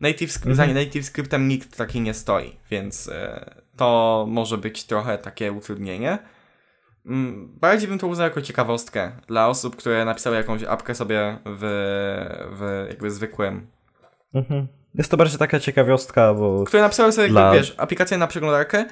[0.00, 0.54] Native, mhm.
[0.54, 6.18] Za Native Scriptem nikt taki nie stoi, więc e, to może być trochę takie utrudnienie.
[7.06, 11.60] Mm, bardziej bym to uznał jako ciekawostkę dla osób, które napisały jakąś apkę sobie w,
[12.52, 13.66] w jakby zwykłym.
[14.34, 14.68] Mhm.
[14.94, 16.64] Jest to bardziej taka ciekawostka, bo...
[16.64, 17.52] Które napisały sobie, dla...
[17.52, 18.84] wiesz, aplikację na przeglądarkę,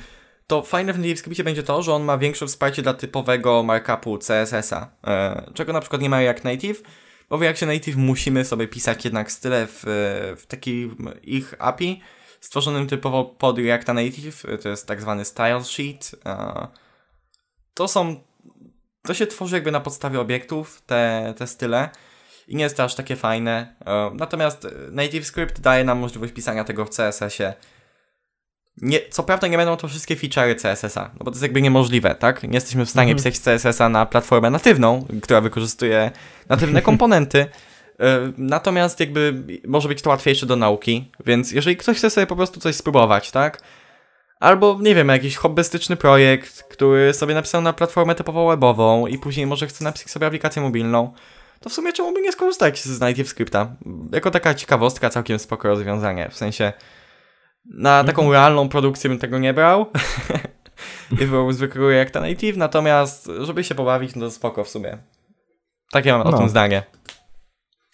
[0.46, 4.90] to fajne w NativeScriptie będzie to, że on ma większe wsparcie dla typowego markupu CSS-a,
[5.06, 6.82] e, czego na przykład nie ma jak Native,
[7.30, 9.82] bo w Reactie Native musimy sobie pisać jednak style w,
[10.38, 12.00] w takim ich API
[12.40, 16.10] stworzonym typowo pod Reacta Native, to jest tak zwany style sheet.
[16.26, 16.66] E,
[17.74, 18.20] to są,
[19.02, 21.90] to się tworzy jakby na podstawie obiektów, te, te style
[22.48, 23.74] i nie jest to aż takie fajne.
[23.86, 27.54] E, natomiast NativeScript daje nam możliwość pisania tego w CSS-ie.
[28.82, 32.14] Nie, co prawda nie będą to wszystkie feature'y CSS-a, no bo to jest jakby niemożliwe,
[32.14, 32.42] tak?
[32.42, 33.32] Nie jesteśmy w stanie mhm.
[33.32, 36.10] pisać CSS-a na platformę natywną, która wykorzystuje
[36.48, 37.46] natywne komponenty.
[38.00, 42.36] E, natomiast jakby może być to łatwiejsze do nauki, więc jeżeli ktoś chce sobie po
[42.36, 43.62] prostu coś spróbować, tak?
[44.40, 49.46] Albo, nie wiem, jakiś hobbystyczny projekt, który sobie napisał na platformę typowo webową i później
[49.46, 51.12] może chce napisać sobie aplikację mobilną,
[51.60, 53.76] to w sumie czemu by nie skorzystać z Native Scripta?
[54.12, 56.28] Jako taka ciekawostka, całkiem spoko rozwiązanie.
[56.30, 56.72] W sensie
[57.74, 58.32] na taką mhm.
[58.32, 59.86] realną produkcję bym tego nie brał.
[61.12, 64.98] I wybrał zwykłego Reacta Native, natomiast żeby się pobawić, no to spoko w sumie.
[65.92, 66.36] Takie mam no.
[66.36, 66.82] o tym zdanie.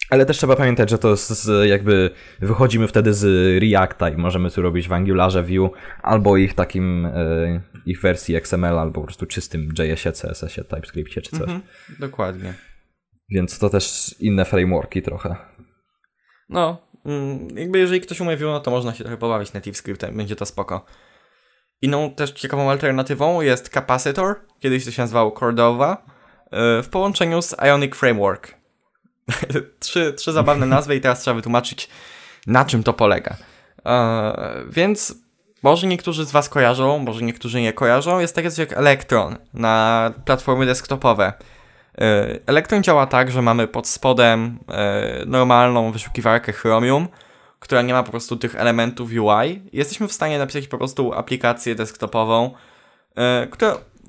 [0.09, 2.09] Ale też trzeba pamiętać, że to z, jakby
[2.39, 3.25] wychodzimy wtedy z
[3.61, 8.79] Reacta i możemy tu robić w Angularze View albo ich takim, e, ich wersji XML,
[8.79, 11.41] albo po prostu czystym JS-ie, CSS-ie, TypeScriptie czy coś.
[11.41, 11.61] Mhm,
[11.99, 12.53] dokładnie.
[13.29, 15.35] Więc to też inne frameworki trochę.
[16.49, 16.87] No,
[17.55, 20.85] jakby jeżeli ktoś umie Vue, no to można się trochę pobawić NativeScriptem, będzie to spoko.
[21.81, 26.05] Inną też ciekawą alternatywą jest Capacitor, kiedyś to się nazywało Cordova,
[26.51, 28.55] e, w połączeniu z Ionic Framework.
[29.79, 31.89] trzy, trzy zabawne nazwy i teraz trzeba wytłumaczyć,
[32.47, 33.37] na czym to polega.
[33.85, 35.15] E, więc
[35.63, 38.19] może niektórzy z Was kojarzą, może niektórzy nie kojarzą.
[38.19, 41.33] Jest takie jak Electron na platformy desktopowe.
[41.97, 47.07] E, Electron działa tak, że mamy pod spodem e, normalną wyszukiwarkę Chromium,
[47.59, 49.61] która nie ma po prostu tych elementów UI.
[49.73, 52.51] Jesteśmy w stanie napisać po prostu aplikację desktopową,
[53.17, 53.47] e,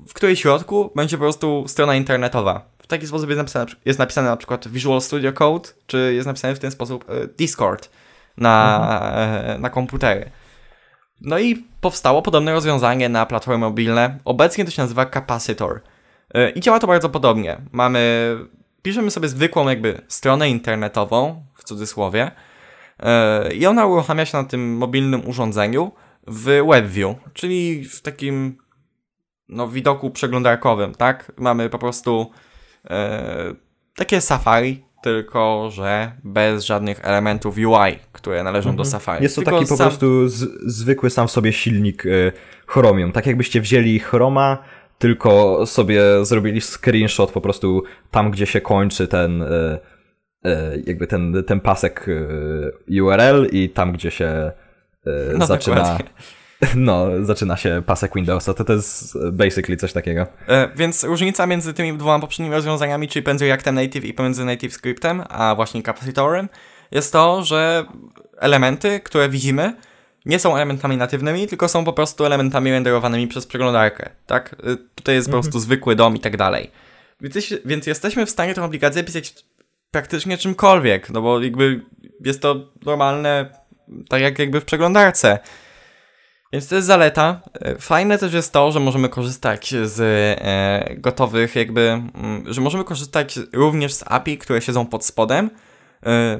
[0.07, 2.61] w której środku będzie po prostu strona internetowa.
[2.79, 6.55] W taki sposób jest napisane, jest napisane na przykład Visual Studio Code, czy jest napisane
[6.55, 7.05] w ten sposób
[7.37, 7.89] Discord
[8.37, 8.77] na,
[9.15, 9.61] mhm.
[9.61, 10.31] na komputery.
[11.21, 14.19] No i powstało podobne rozwiązanie na platformy mobilne.
[14.25, 15.81] Obecnie to się nazywa Capacitor.
[16.35, 17.61] E, I działa to bardzo podobnie.
[17.71, 18.35] Mamy,
[18.81, 22.31] piszemy sobie zwykłą jakby stronę internetową, w cudzysłowie,
[22.99, 25.91] e, i ona uruchamia się na tym mobilnym urządzeniu
[26.27, 28.57] w WebView, czyli w takim
[29.49, 31.31] no, widoku przeglądarkowym, tak?
[31.37, 32.31] Mamy po prostu
[32.89, 33.55] e,
[33.95, 38.77] takie Safari, tylko że bez żadnych elementów UI, które należą mhm.
[38.77, 39.23] do Safari.
[39.23, 42.31] Jest to tylko taki po prostu z, zwykły sam w sobie silnik y,
[42.67, 43.11] Chromium.
[43.11, 44.57] Tak jakbyście wzięli Chroma,
[44.97, 49.79] tylko sobie zrobili screenshot po prostu tam, gdzie się kończy ten e,
[50.45, 52.05] e, jakby ten, ten pasek
[52.89, 54.51] e, URL i tam, gdzie się
[55.37, 56.09] no, zaczyna dokładnie.
[56.75, 60.27] no, zaczyna się pasek Windowsa, to to jest basically coś takiego.
[60.75, 65.23] Więc różnica między tymi dwoma poprzednimi rozwiązaniami, czyli pomiędzy Reactem Native i pomiędzy Native Scriptem,
[65.29, 66.49] a właśnie Capacitorem,
[66.91, 67.85] jest to, że
[68.37, 69.73] elementy, które widzimy,
[70.25, 74.53] nie są elementami natywnymi, tylko są po prostu elementami renderowanymi przez przeglądarkę, tak?
[74.53, 75.41] Y, tutaj jest mhm.
[75.41, 76.71] po prostu zwykły dom i tak dalej.
[77.21, 79.33] Więc, więc jesteśmy w stanie tę aplikację pisać
[79.91, 81.85] praktycznie czymkolwiek, no bo jakby
[82.25, 83.49] jest to normalne,
[84.09, 85.39] tak jak jakby w przeglądarce.
[86.53, 87.41] Więc to jest zaleta.
[87.67, 92.83] Y, fajne też jest to, że możemy korzystać z e, gotowych jakby, mm, że możemy
[92.83, 95.49] korzystać również z API, które siedzą pod spodem,
[96.05, 96.39] e,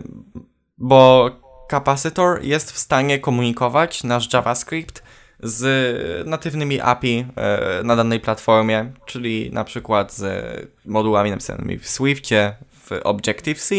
[0.77, 1.29] bo
[1.67, 5.03] Capacitor jest w stanie komunikować nasz JavaScript
[5.39, 10.23] z natywnymi API e, na danej platformie, czyli na przykład z
[10.85, 13.75] modułami napisanymi w Swiftie, w Objective-C,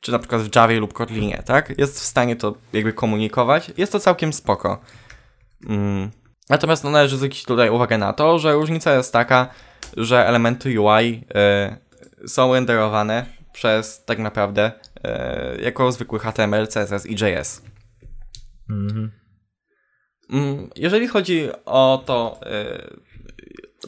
[0.00, 1.78] czy na przykład w Javie lub Kotlinie, tak?
[1.78, 3.70] Jest w stanie to jakby komunikować.
[3.76, 4.80] Jest to całkiem spoko.
[5.68, 6.10] Mm.
[6.50, 9.48] Natomiast no, należy zwrócić tutaj uwagę na to, że różnica jest taka,
[9.96, 11.24] że elementy UI
[12.24, 14.72] y, są renderowane przez tak naprawdę
[15.04, 17.62] e, jako zwykły HTML, CSS i JS.
[18.70, 19.10] Mhm.
[20.30, 22.82] Mm, jeżeli chodzi o to, e,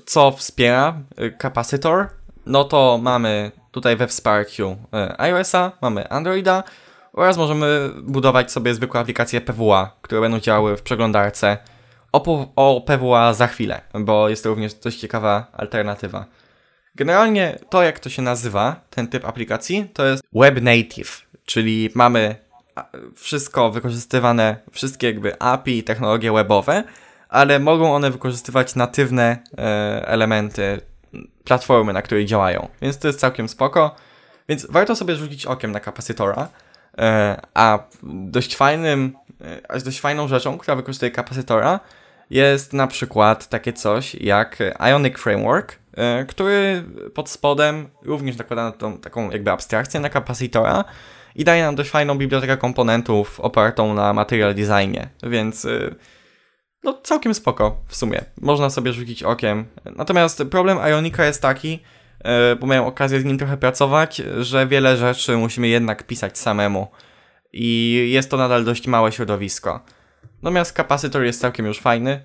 [0.07, 2.09] co wspiera e, kapacytor,
[2.47, 6.63] no to mamy tutaj we wsparciu e, iOS-a, mamy Androida
[7.13, 11.59] oraz możemy budować sobie zwykłe aplikacje PWA, które będą działały w przeglądarce
[12.13, 16.27] o, o PWA za chwilę, bo jest to również dość ciekawa alternatywa.
[16.95, 22.37] Generalnie to, jak to się nazywa, ten typ aplikacji, to jest Web Native, czyli mamy
[23.15, 26.85] wszystko wykorzystywane, wszystkie jakby API, technologie webowe,
[27.29, 30.81] ale mogą one wykorzystywać natywne e, elementy
[31.45, 32.69] platformy, na której działają.
[32.83, 33.97] Więc to jest całkiem spoko.
[34.49, 36.49] Więc warto sobie rzucić okiem na kapacytora.
[36.99, 39.17] E, a dość fajnym,
[39.69, 41.81] e, dość fajną rzeczą, która wykorzystuje kapacytora,
[42.31, 45.79] jest na przykład takie coś jak Ionic Framework,
[46.29, 50.85] który pod spodem również nakłada na tą taką jakby abstrakcję na kapacytora
[51.35, 55.67] i daje nam dość fajną bibliotekę komponentów opartą na material designie, więc
[56.85, 58.25] no całkiem spoko w sumie.
[58.41, 59.65] Można sobie rzucić okiem.
[59.97, 61.81] Natomiast problem Ionika jest taki,
[62.25, 66.89] E, bo miałem okazję z nim trochę pracować, że wiele rzeczy musimy jednak pisać samemu.
[67.53, 69.81] I jest to nadal dość małe środowisko.
[70.43, 72.25] Natomiast kapacytor jest całkiem już fajny.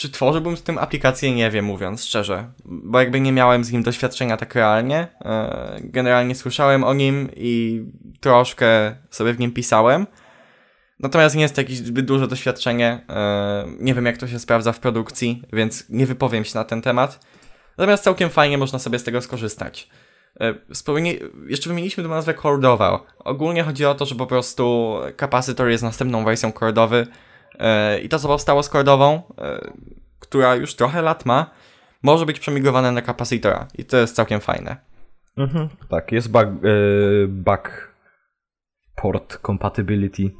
[0.00, 1.34] E, czy tworzyłbym z tym aplikację?
[1.34, 2.52] Nie wiem, mówiąc szczerze.
[2.64, 5.08] Bo jakby nie miałem z nim doświadczenia tak realnie.
[5.24, 7.84] E, generalnie słyszałem o nim i
[8.20, 10.06] troszkę sobie w nim pisałem.
[11.00, 13.06] Natomiast nie jest to jakieś zbyt duże doświadczenie.
[13.78, 17.26] Nie wiem, jak to się sprawdza w produkcji, więc nie wypowiem się na ten temat.
[17.78, 19.88] Natomiast całkiem fajnie można sobie z tego skorzystać.
[20.40, 21.14] E, Wspomnie...
[21.46, 23.00] Jeszcze wymieniliśmy tę nazwę Cordova.
[23.18, 27.29] Ogólnie chodzi o to, że po prostu kapacytor jest następną wersją Cordowy e,
[28.02, 29.70] i to, co powstało z Cordową, e,
[30.18, 31.50] która już trochę lat ma,
[32.02, 34.76] może być przemigowane na kapacytora i to jest całkiem fajne.
[35.36, 37.94] Mhm, tak, jest bug, yy, bug
[38.96, 40.30] port compatibility,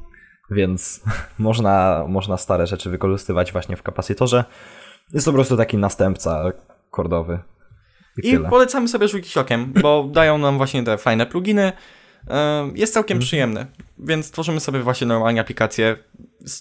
[0.50, 1.00] więc
[1.38, 4.44] można, można stare rzeczy wykorzystywać właśnie w kapacytorze.
[5.12, 6.52] Jest to po prostu taki następca
[6.90, 7.38] kordowy.
[8.22, 11.72] I, I polecamy sobie rzucić okiem, bo dają nam właśnie te fajne pluginy.
[12.74, 13.26] Jest całkiem mm.
[13.26, 13.66] przyjemny,
[13.98, 15.96] więc tworzymy sobie właśnie normalnie aplikację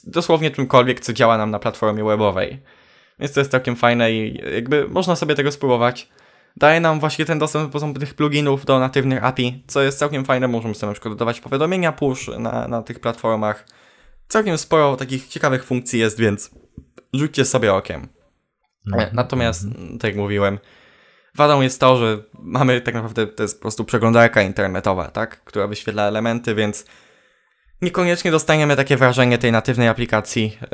[0.04, 2.60] dosłownie czymkolwiek, co działa nam na platformie webowej.
[3.20, 6.10] Więc to jest całkiem fajne i jakby można sobie tego spróbować.
[6.58, 10.48] Daje nam właśnie ten dostęp do tych pluginów do natywnych API, co jest całkiem fajne.
[10.48, 13.66] Możemy sobie na przykład dodawać powiadomienia push na, na tych platformach.
[14.28, 16.52] Całkiem sporo takich ciekawych funkcji jest, więc
[17.14, 18.08] rzućcie sobie okiem.
[18.88, 19.10] Mhm.
[19.14, 19.98] Natomiast, mhm.
[19.98, 20.60] tak jak mówiłem,
[21.36, 25.68] wadą jest to, że mamy tak naprawdę, to jest po prostu przeglądarka internetowa, tak, która
[25.68, 26.86] wyświetla elementy, więc
[27.82, 30.70] niekoniecznie dostaniemy takie wrażenie tej natywnej aplikacji yy,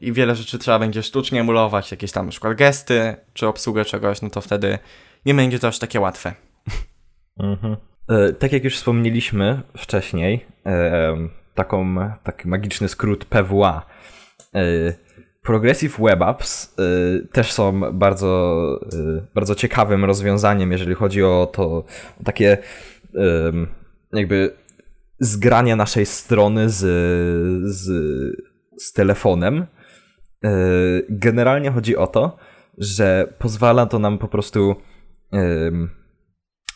[0.00, 4.30] i wiele rzeczy trzeba będzie sztucznie emulować, jakieś tam na gesty, czy obsługę czegoś, no
[4.30, 4.78] to wtedy
[5.26, 6.34] nie będzie to aż takie łatwe.
[7.38, 7.76] Mhm.
[8.08, 11.16] E, tak jak już wspomnieliśmy wcześniej, e,
[11.54, 13.86] taką, taki magiczny skrót PWA.
[15.42, 21.62] Progressive Web Apps y, też są bardzo, y, bardzo ciekawym rozwiązaniem, jeżeli chodzi o to
[21.64, 21.84] o
[22.24, 22.58] takie
[24.12, 24.56] jakby
[25.18, 26.78] zgranie naszej strony z,
[27.74, 27.86] z,
[28.78, 29.66] z telefonem.
[30.44, 32.36] Y, generalnie chodzi o to,
[32.78, 34.74] że pozwala to nam po prostu.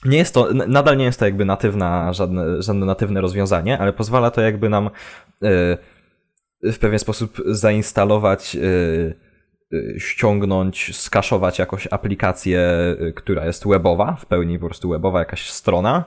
[0.04, 4.30] Nie jest to, nadal nie jest to jakby natywna, żadne, żadne natywne rozwiązanie, ale pozwala
[4.30, 4.90] to jakby nam
[6.72, 9.14] w pewien sposób zainstalować, y,
[9.72, 12.60] y, ściągnąć, skaszować jakąś aplikację,
[13.00, 16.04] y, która jest webowa, w pełni po prostu webowa jakaś strona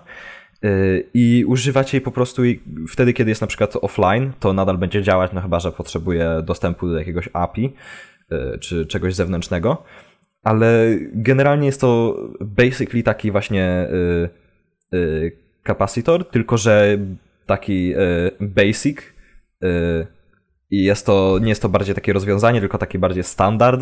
[1.14, 2.42] i używać jej po prostu
[2.90, 6.88] wtedy, kiedy jest na przykład offline, to nadal będzie działać, no chyba, że potrzebuje dostępu
[6.88, 7.74] do jakiegoś API
[8.60, 9.84] czy czegoś zewnętrznego,
[10.44, 13.88] ale generalnie jest to basically taki właśnie
[15.64, 16.98] kapacitor, tylko że
[17.46, 17.94] taki
[18.40, 18.98] basic
[20.72, 23.82] i jest to, nie jest to bardziej takie rozwiązanie, tylko taki bardziej standard,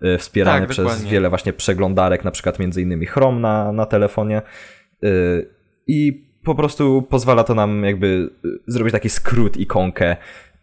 [0.00, 1.10] yy, wspierany tak, przez dokładnie.
[1.10, 4.42] wiele właśnie przeglądarek, na przykład między innymi Chrome na, na telefonie.
[5.02, 5.50] Yy,
[5.86, 10.16] I po prostu pozwala to nam jakby y, zrobić taki skrót ikonkę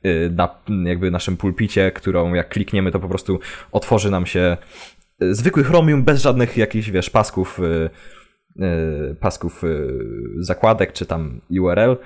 [0.03, 3.39] yy, na jakby naszym pulpicie, którą jak klikniemy, to po prostu
[3.71, 4.57] otworzy nam się
[5.23, 7.89] y, zwykły Chromium bez żadnych jakichś, wiesz, pasków, y,
[9.19, 9.63] pasków
[10.39, 11.97] zakładek czy tam URL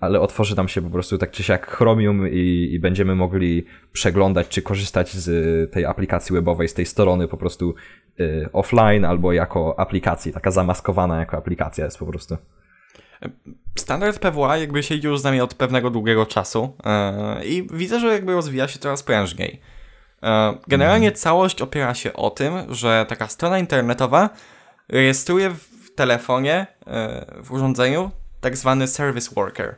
[0.00, 4.48] ale otworzy nam się po prostu tak czy siak Chromium i, i, będziemy mogli przeglądać
[4.48, 7.74] czy korzystać z tej aplikacji webowej, z tej strony po prostu
[8.20, 12.36] y, offline albo jako aplikacji, taka zamaskowana jako aplikacja jest po prostu.
[13.78, 16.76] Standard PWA jakby siedzi już z nami od pewnego długiego czasu
[17.38, 19.60] yy, i widzę, że jakby rozwija się coraz prężniej.
[20.22, 20.28] Yy,
[20.68, 21.16] generalnie mm.
[21.16, 24.30] całość opiera się o tym, że taka strona internetowa
[24.88, 26.66] rejestruje w telefonie,
[27.42, 28.10] w urządzeniu
[28.40, 29.76] tak zwany Service Worker.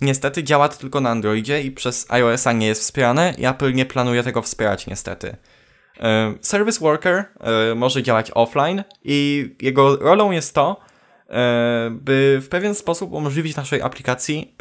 [0.00, 3.86] Niestety działa to tylko na Androidzie i przez iOS-a nie jest wspierane i Apple nie
[3.86, 5.36] planuje tego wspierać niestety.
[6.00, 10.80] E, Service Worker e, może działać offline i jego rolą jest to,
[11.30, 14.54] e, by w pewien sposób umożliwić naszej aplikacji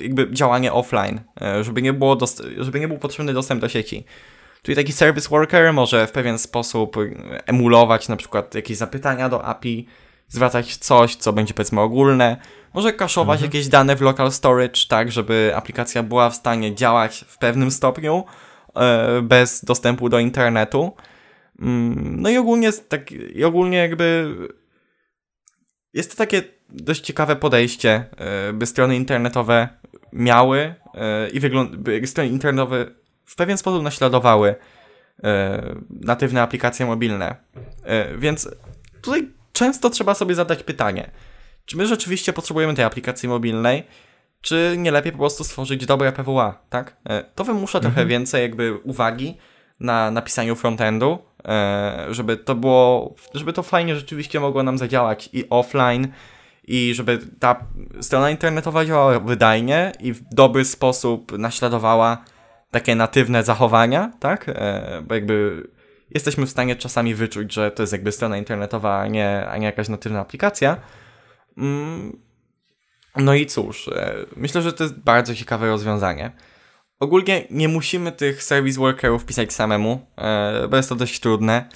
[0.00, 1.20] jakby działanie offline,
[1.60, 2.18] żeby nie, było
[2.58, 4.04] żeby nie był potrzebny dostęp do sieci.
[4.62, 6.96] Czyli taki service worker może w pewien sposób
[7.46, 9.86] emulować na przykład jakieś zapytania do API,
[10.28, 12.36] zwracać coś, co będzie powiedzmy ogólne,
[12.74, 13.48] może kaszować mhm.
[13.48, 18.24] jakieś dane w local storage, tak, żeby aplikacja była w stanie działać w pewnym stopniu
[18.74, 20.92] e, bez dostępu do internetu.
[21.60, 24.34] Mm, no i ogólnie, tak, i ogólnie jakby
[25.94, 29.68] jest to takie dość ciekawe podejście, e, by strony internetowe
[30.12, 31.40] miały e, i
[31.78, 32.86] by strony internetowe
[33.24, 34.54] w pewien sposób naśladowały
[35.90, 37.36] natywne aplikacje mobilne.
[38.18, 38.48] Więc
[39.02, 39.28] tutaj
[39.58, 41.10] często trzeba sobie zadać pytanie,
[41.66, 43.84] czy my rzeczywiście potrzebujemy tej aplikacji mobilnej,
[44.40, 46.96] czy nie lepiej po prostu stworzyć dobre PWA, tak?
[47.08, 47.94] E, to wymusza mhm.
[47.94, 49.36] trochę więcej jakby uwagi
[49.80, 55.48] na napisaniu frontendu, e, żeby to było, żeby to fajnie rzeczywiście mogło nam zadziałać i
[55.50, 56.08] offline,
[56.64, 57.66] i żeby ta
[58.00, 62.24] strona internetowa działała wydajnie i w dobry sposób naśladowała
[62.70, 64.48] takie natywne zachowania, tak?
[64.48, 65.68] E, bo jakby
[66.10, 69.66] jesteśmy w stanie czasami wyczuć, że to jest jakby strona internetowa, a nie, a nie
[69.66, 70.76] jakaś natywna aplikacja.
[71.58, 72.20] Mm,
[73.16, 76.32] no i cóż, e, myślę, że to jest bardzo ciekawe rozwiązanie.
[77.00, 81.68] Ogólnie nie musimy tych service workerów pisać samemu, e, bo jest to dość trudne.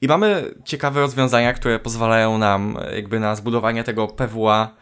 [0.00, 4.76] I mamy ciekawe rozwiązania, które pozwalają nam jakby na zbudowanie tego PWA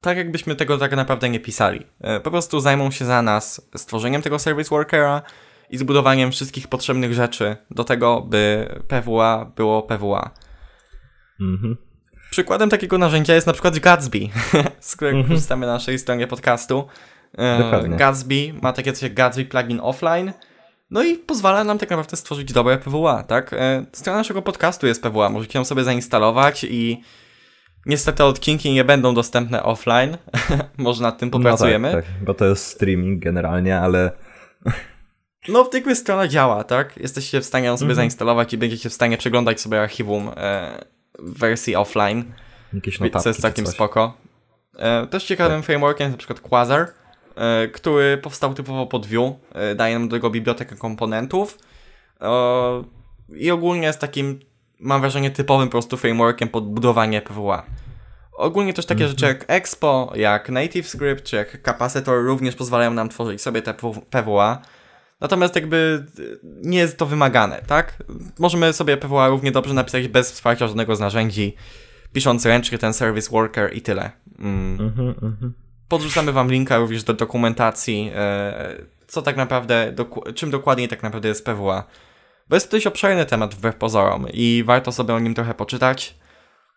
[0.00, 1.86] tak jakbyśmy tego tak naprawdę nie pisali.
[2.00, 5.22] E, po prostu zajmą się za nas stworzeniem tego service workera,
[5.70, 10.30] i zbudowaniem wszystkich potrzebnych rzeczy do tego, by PWA było PWA.
[11.40, 11.76] Mhm.
[12.30, 14.18] Przykładem takiego narzędzia jest na przykład Gatsby,
[14.80, 15.34] z którego mhm.
[15.34, 16.86] korzystamy na naszej stronie podcastu.
[17.38, 17.96] E, Dokładnie.
[17.96, 20.32] Gatsby ma takie coś jak Gatsby Plugin Offline,
[20.90, 23.52] no i pozwala nam tak naprawdę stworzyć dobre PWA, tak?
[23.52, 27.02] E, strona naszego podcastu jest PWA, możecie ją sobie zainstalować i
[27.86, 30.16] niestety odcinki nie będą dostępne offline,
[30.78, 31.88] może nad tym popracujemy.
[31.88, 34.10] No tak, tak, bo to jest streaming generalnie, ale
[35.48, 36.96] no, jakby strona działa, tak?
[36.96, 37.96] Jesteście w stanie ją sobie mhm.
[37.96, 40.84] zainstalować i będziecie w stanie przeglądać sobie archiwum e,
[41.18, 42.32] w wersji offline.
[42.72, 44.14] Jakieś notatki Co jest całkiem spoko.
[44.78, 45.66] E, też ciekawym tak.
[45.66, 46.88] frameworkiem jest na przykład Quasar,
[47.36, 49.38] e, który powstał typowo pod Vue.
[49.54, 51.58] E, daje nam do tego bibliotekę komponentów.
[53.36, 54.40] I ogólnie jest takim,
[54.80, 57.66] mam wrażenie, typowym po prostu frameworkiem pod budowanie PWA.
[58.32, 59.10] Ogólnie też takie mm -hmm.
[59.10, 63.74] rzeczy jak Expo, jak NativeScript, czy jak Capacitor również pozwalają nam tworzyć sobie te
[64.10, 64.62] PWA.
[65.20, 66.06] Natomiast jakby
[66.42, 68.02] nie jest to wymagane, tak?
[68.38, 71.56] Możemy sobie PWA równie dobrze napisać bez wsparcia żadnego z narzędzi,
[72.12, 74.10] pisząc ręcznie ten service worker i tyle.
[74.38, 74.80] Mm.
[74.80, 75.50] Mm -hmm,
[75.88, 81.28] Podrzucamy wam linka również do dokumentacji, e, co tak naprawdę, doku czym dokładnie tak naprawdę
[81.28, 81.84] jest PWA.
[82.48, 86.14] Bo jest to dość obszerny temat wbrew pozorom i warto sobie o nim trochę poczytać.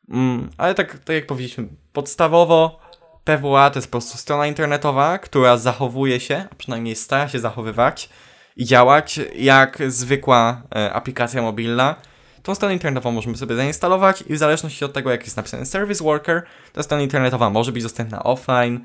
[0.10, 2.80] Mm, ale tak, tak jak powiedzieliśmy, podstawowo
[3.24, 8.10] PWA to jest po prostu strona internetowa, która zachowuje się, a przynajmniej stara się zachowywać
[8.56, 11.95] i działać jak zwykła e, aplikacja mobilna.
[12.43, 16.04] Tą stronę internetową możemy sobie zainstalować i w zależności od tego, jak jest napisany Service
[16.04, 16.43] Worker,
[16.74, 18.80] ta strona internetowa może być dostępna offline.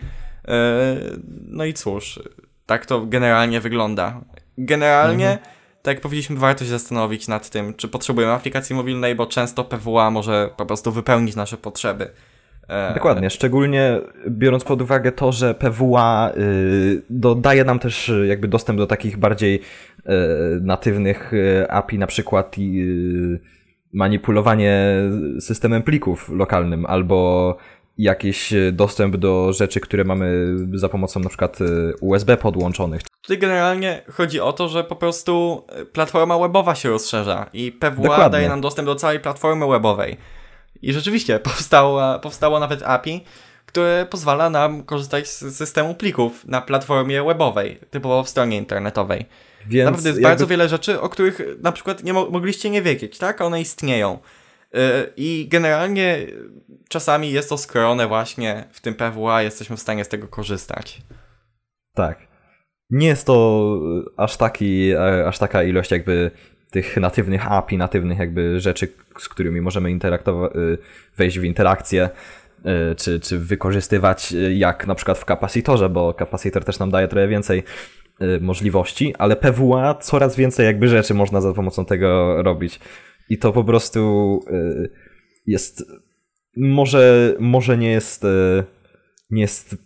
[0.48, 0.54] E,
[1.48, 2.20] no i cóż,
[2.66, 4.20] tak to generalnie wygląda.
[4.58, 5.48] Generalnie, mhm.
[5.82, 10.10] tak jak powiedzieliśmy, warto się zastanowić nad tym, czy potrzebujemy aplikacji mobilnej, bo często PWA
[10.10, 12.10] może po prostu wypełnić nasze potrzeby.
[12.68, 17.02] E, Dokładnie, szczególnie biorąc pod uwagę to, że PWA y,
[17.36, 20.02] daje nam też y, jakby dostęp do takich bardziej y,
[20.60, 21.32] natywnych
[21.68, 22.56] API, na przykład
[23.92, 25.02] manipulowanie
[25.40, 27.56] systemem plików lokalnym albo
[27.98, 31.58] jakiś dostęp do rzeczy, które mamy za pomocą na przykład
[32.00, 33.02] USB podłączonych.
[33.22, 38.30] Tutaj generalnie chodzi o to, że po prostu platforma webowa się rozszerza i PWA Dokładnie.
[38.30, 40.16] daje nam dostęp do całej platformy webowej.
[40.82, 43.24] I rzeczywiście powstało, powstało nawet API,
[43.66, 49.26] które pozwala nam korzystać z systemu plików na platformie webowej, typowo w stronie internetowej.
[49.66, 50.28] Więc Naprawdę jest jakby...
[50.28, 53.40] bardzo wiele rzeczy, o których na przykład nie mo mogliście nie wiedzieć, tak?
[53.40, 54.18] One istnieją.
[54.72, 54.80] Yy,
[55.16, 56.26] I generalnie
[56.88, 61.02] czasami jest to skrojone właśnie w tym PWA, jesteśmy w stanie z tego korzystać.
[61.94, 62.26] Tak.
[62.90, 63.78] Nie jest to
[64.16, 66.30] aż, taki, e, aż taka ilość jakby
[66.76, 69.98] tych natywnych API, natywnych jakby rzeczy, z którymi możemy y,
[71.16, 72.08] wejść w interakcję,
[72.92, 77.08] y, czy, czy wykorzystywać y, jak na przykład w kapacitorze, bo kapacitor też nam daje
[77.08, 77.62] trochę więcej
[78.40, 82.80] możliwości, ale PWA coraz więcej jakby rzeczy można za pomocą tego robić.
[83.28, 84.40] I to po prostu
[85.46, 85.84] jest
[86.56, 88.26] może, może nie jest
[89.30, 89.76] nie jest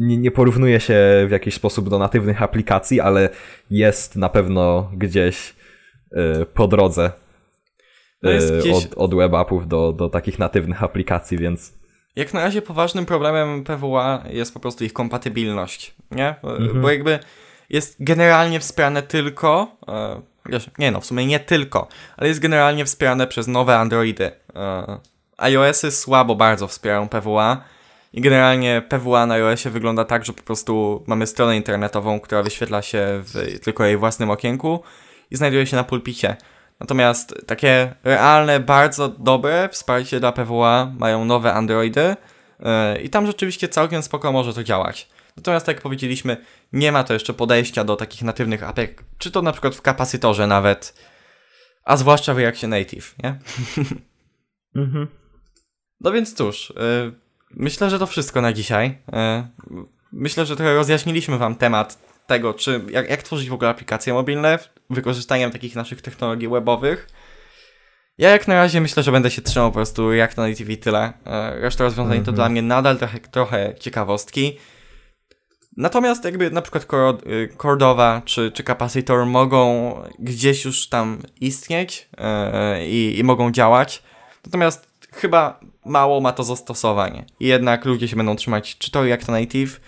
[0.00, 0.94] nie, nie porównuje się
[1.28, 3.28] w jakiś sposób do natywnych aplikacji, ale
[3.70, 5.55] jest na pewno gdzieś
[6.54, 7.10] po drodze.
[8.22, 11.72] Jest e, gdzieś- od, od web appów do, do takich natywnych aplikacji, więc
[12.16, 16.34] Jak na razie poważnym problemem PWA jest po prostu ich kompatybilność, nie?
[16.42, 16.82] Mhm.
[16.82, 17.18] Bo jakby
[17.70, 20.20] jest generalnie wspierane tylko, e,
[20.78, 24.30] nie no, w sumie nie tylko, ale jest generalnie wspierane przez nowe Androidy.
[24.54, 24.98] E,
[25.36, 27.64] iOSy słabo bardzo wspierają PWA
[28.12, 32.82] i generalnie PWA na iOSie wygląda tak, że po prostu mamy stronę internetową, która wyświetla
[32.82, 34.82] się w tylko jej własnym okienku
[35.30, 36.36] i znajduje się na pulpicie.
[36.80, 42.16] Natomiast takie realne, bardzo dobre wsparcie dla PWA mają nowe Androidy
[42.60, 42.66] yy,
[43.02, 45.08] i tam rzeczywiście całkiem spoko może to działać.
[45.36, 46.36] Natomiast tak jak powiedzieliśmy,
[46.72, 50.46] nie ma to jeszcze podejścia do takich natywnych apek, czy to na przykład w kapacytorze
[50.46, 50.94] nawet,
[51.84, 53.38] a zwłaszcza w Reactie Native, nie?
[54.82, 55.08] mhm.
[56.00, 57.12] No więc cóż, yy,
[57.50, 58.98] myślę, że to wszystko na dzisiaj.
[59.70, 64.12] Yy, myślę, że trochę rozjaśniliśmy wam temat tego, czy jak, jak tworzyć w ogóle aplikacje
[64.14, 64.58] mobilne
[64.90, 67.08] wykorzystaniem takich naszych technologii webowych.
[68.18, 71.12] Ja jak na razie myślę, że będę się trzymał po prostu React Native i tyle.
[71.26, 72.34] E, Reszta rozwiązań to Mhm.
[72.34, 74.58] dla mnie nadal trochę, trochę ciekawostki.
[75.76, 76.86] Natomiast jakby na przykład
[77.26, 84.02] y, Cordova czy, czy Capacitor mogą gdzieś już tam istnieć e, i, i mogą działać.
[84.46, 87.24] Natomiast chyba mało ma to zastosowanie.
[87.40, 89.80] I jednak ludzie się będą trzymać czy to React Native,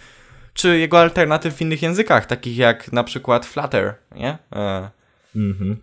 [0.58, 4.38] czy jego alternatyw w innych językach, takich jak na przykład Flutter, nie?
[4.52, 4.90] E,
[5.36, 5.76] Mhm.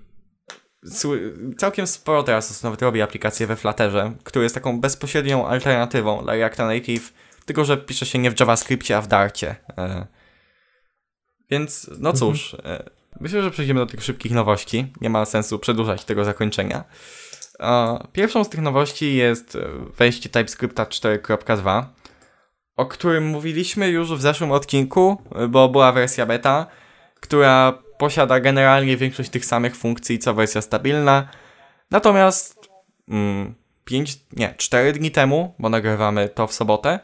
[1.58, 6.34] Całkiem sporo teraz osób nawet robi aplikacje we Flutterze, który jest taką bezpośrednią alternatywą dla
[6.34, 7.14] Reacta Native,
[7.46, 9.56] tylko że pisze się nie w JavaScriptie, a w Darcie.
[9.78, 10.08] E,
[11.50, 14.94] Więc, no cóż, e, myślę, że przejdziemy do tych szybkich nowości.
[15.02, 16.84] Nie ma sensu przedłużać tego zakończenia.
[17.60, 21.84] E, Pierwszą z tych nowości jest e, wejście TypeScripta 4.2,
[22.76, 26.68] o którym mówiliśmy już w zeszłym odcinku, bo była wersja beta,
[27.20, 31.30] która posiada generalnie większość tych samych funkcji co wersja stabilna.
[31.92, 32.70] Natomiast
[33.10, 33.56] mm,
[33.86, 37.00] 5, nie, 4 dni temu, bo nagrywamy to w sobotę,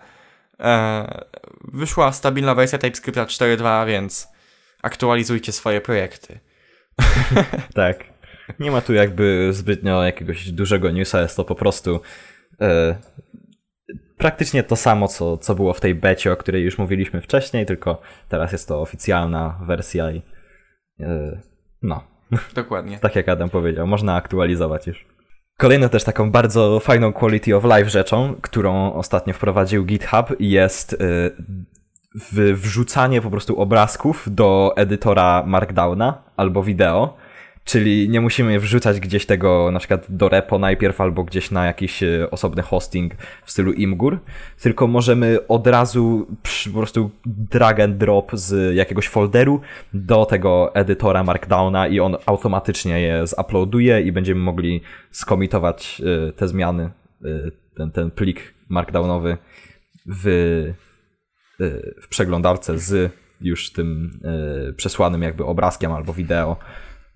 [0.60, 1.26] e,
[1.62, 4.28] wyszła stabilna wersja TypeScripta 4.2, więc
[4.82, 6.40] aktualizujcie swoje projekty.
[7.74, 8.04] Tak.
[8.60, 12.02] Nie ma tu jakby zbytnio jakiegoś dużego newsa, jest to po prostu
[12.62, 12.96] e,
[14.22, 18.02] praktycznie to samo, co, co było w tej becie, o której już mówiliśmy wcześniej, tylko
[18.30, 20.22] teraz jest to oficjalna wersja i
[21.00, 21.42] e,
[21.82, 22.04] no,
[22.56, 23.00] Dokładnie.
[23.00, 25.06] tak jak Adam powiedział, można aktualizować już.
[25.58, 30.98] Kolejną też taką bardzo fajną quality of life rzeczą, którą ostatnio wprowadził GitHub jest y,
[32.16, 37.18] w- wrzucanie po prostu obrazków do edytora Markdowna albo wideo,
[37.64, 42.04] czyli nie musimy wrzucać gdzieś tego na przykład do repo najpierw albo gdzieś na jakiś
[42.04, 43.14] y, osobny hosting
[43.46, 44.20] w stylu Imgur,
[44.62, 46.28] tylko możemy od razu
[46.74, 49.62] po prostu drag and drop z jakiegoś folderu
[49.94, 54.82] do tego edytora Markdowna i on automatycznie je zuploaduje i będziemy mogli
[55.12, 56.90] skomitować y, te zmiany,
[57.26, 59.38] y, ten, ten plik markdownowy
[60.06, 60.74] w,
[62.02, 64.20] w przeglądarce z już tym
[64.78, 66.58] przesłanym jakby obrazkiem albo wideo.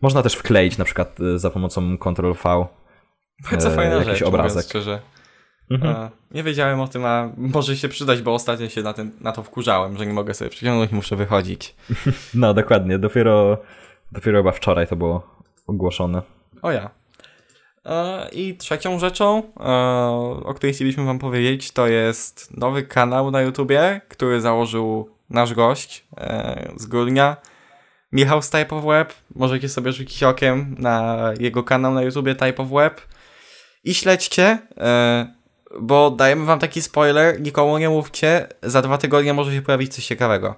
[0.01, 2.67] Można też wkleić na przykład y, za pomocą Ctrl-V
[3.51, 4.65] Bardzo e, fajna jakiś rzecz, obrazek.
[4.65, 4.99] szczerze.
[5.71, 5.95] Mhm.
[5.95, 9.31] E, nie wiedziałem o tym, a może się przydać, bo ostatnio się na, ten, na
[9.31, 11.75] to wkurzałem, że nie mogę sobie przyciągnąć muszę wychodzić.
[12.33, 13.57] No dokładnie, dopiero,
[14.11, 16.21] dopiero chyba wczoraj to było ogłoszone.
[16.61, 16.89] O ja.
[17.85, 19.69] E, I trzecią rzeczą, e,
[20.45, 26.05] o której chcieliśmy wam powiedzieć, to jest nowy kanał na YouTubie, który założył nasz gość
[26.17, 27.37] e, z Górnia,
[28.15, 29.13] Michał z Type of Web.
[29.35, 33.01] Możecie sobie rzucić okiem na jego kanał na YouTubie Type of Web
[33.83, 35.27] i śledźcie, e,
[35.81, 40.05] bo dajemy wam taki spoiler, nikomu nie mówcie, za dwa tygodnie może się pojawić coś
[40.05, 40.55] ciekawego.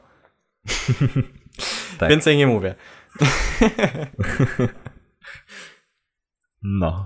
[1.97, 2.10] Tak.
[2.10, 2.76] Więcej nie mówię.
[6.62, 7.05] No.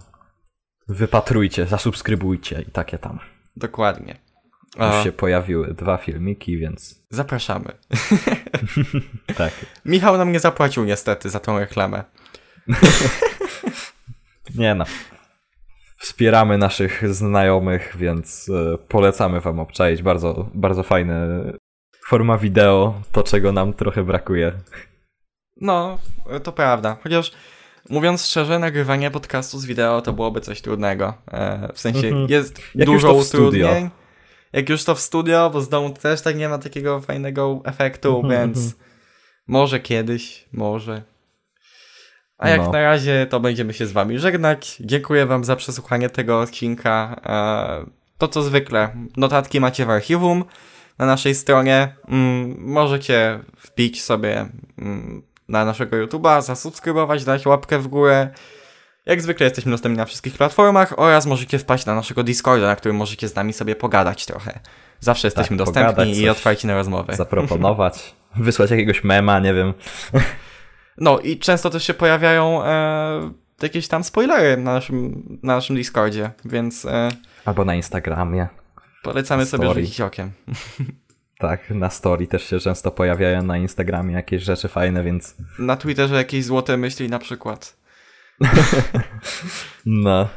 [0.87, 3.19] Wypatrujcie, zasubskrybujcie i takie tam.
[3.55, 4.30] Dokładnie.
[4.75, 7.71] Już E, się pojawiły dwa filmiki, więc zapraszamy.
[9.37, 9.53] tak.
[9.85, 12.03] Michał nam nie zapłacił niestety za tą reklamę.
[14.55, 14.85] Nie no.
[15.97, 20.01] Wspieramy naszych znajomych, więc e, polecamy wam obczaić.
[20.01, 21.43] Bardzo, bardzo fajne
[22.07, 24.51] forma wideo, to czego nam trochę brakuje.
[25.61, 25.97] No,
[26.43, 26.97] to prawda.
[27.03, 27.31] Chociaż
[27.89, 31.13] mówiąc szczerze, nagrywanie podcastu z wideo to byłoby coś trudnego.
[31.31, 32.27] E, w sensie Mhm.
[32.29, 33.69] jest już dużo w studio.
[34.53, 38.15] Jak już to w studio, bo z domu też tak nie ma takiego fajnego efektu,
[38.15, 38.75] Mhm, więc
[39.47, 41.01] może kiedyś, może.
[42.37, 42.71] A jak No.
[42.71, 44.77] na razie to będziemy się z wami żegnać.
[44.79, 47.21] Dziękuję wam za przesłuchanie tego odcinka.
[47.25, 47.85] E,
[48.17, 50.43] to co zwykle, notatki macie w archiwum
[50.97, 51.95] na naszej stronie.
[52.07, 54.49] Mm, możecie wbić sobie
[54.79, 58.29] mm, na naszego YouTube'a, zasubskrybować, dać łapkę w górę.
[59.05, 62.97] Jak zwykle jesteśmy dostępni na wszystkich platformach oraz możecie wpaść na naszego Discorda, na którym
[62.97, 64.59] możecie z nami sobie pogadać trochę.
[64.99, 67.15] Zawsze jesteśmy Tak, dostępni i otwarci na rozmowy.
[67.15, 69.73] Zaproponować, wysłać jakiegoś mema, nie wiem.
[70.97, 73.31] No i często też się pojawiają e,
[73.61, 77.09] jakieś tam spoilery na naszym, na naszym Discordzie, więc e,
[77.45, 78.47] Albo na Instagramie.
[79.03, 79.81] polecamy sobie Story.
[79.81, 80.31] rzucić okiem.
[81.39, 86.15] Tak, na story też się często pojawiają na Instagramie jakieś rzeczy fajne, więc Na Twitterze
[86.15, 87.77] jakieś złote myśli na przykład.
[89.85, 90.29] No.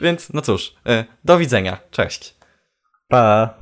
[0.00, 2.36] Więc no cóż, e, do widzenia, cześć.
[3.08, 3.54] Pa!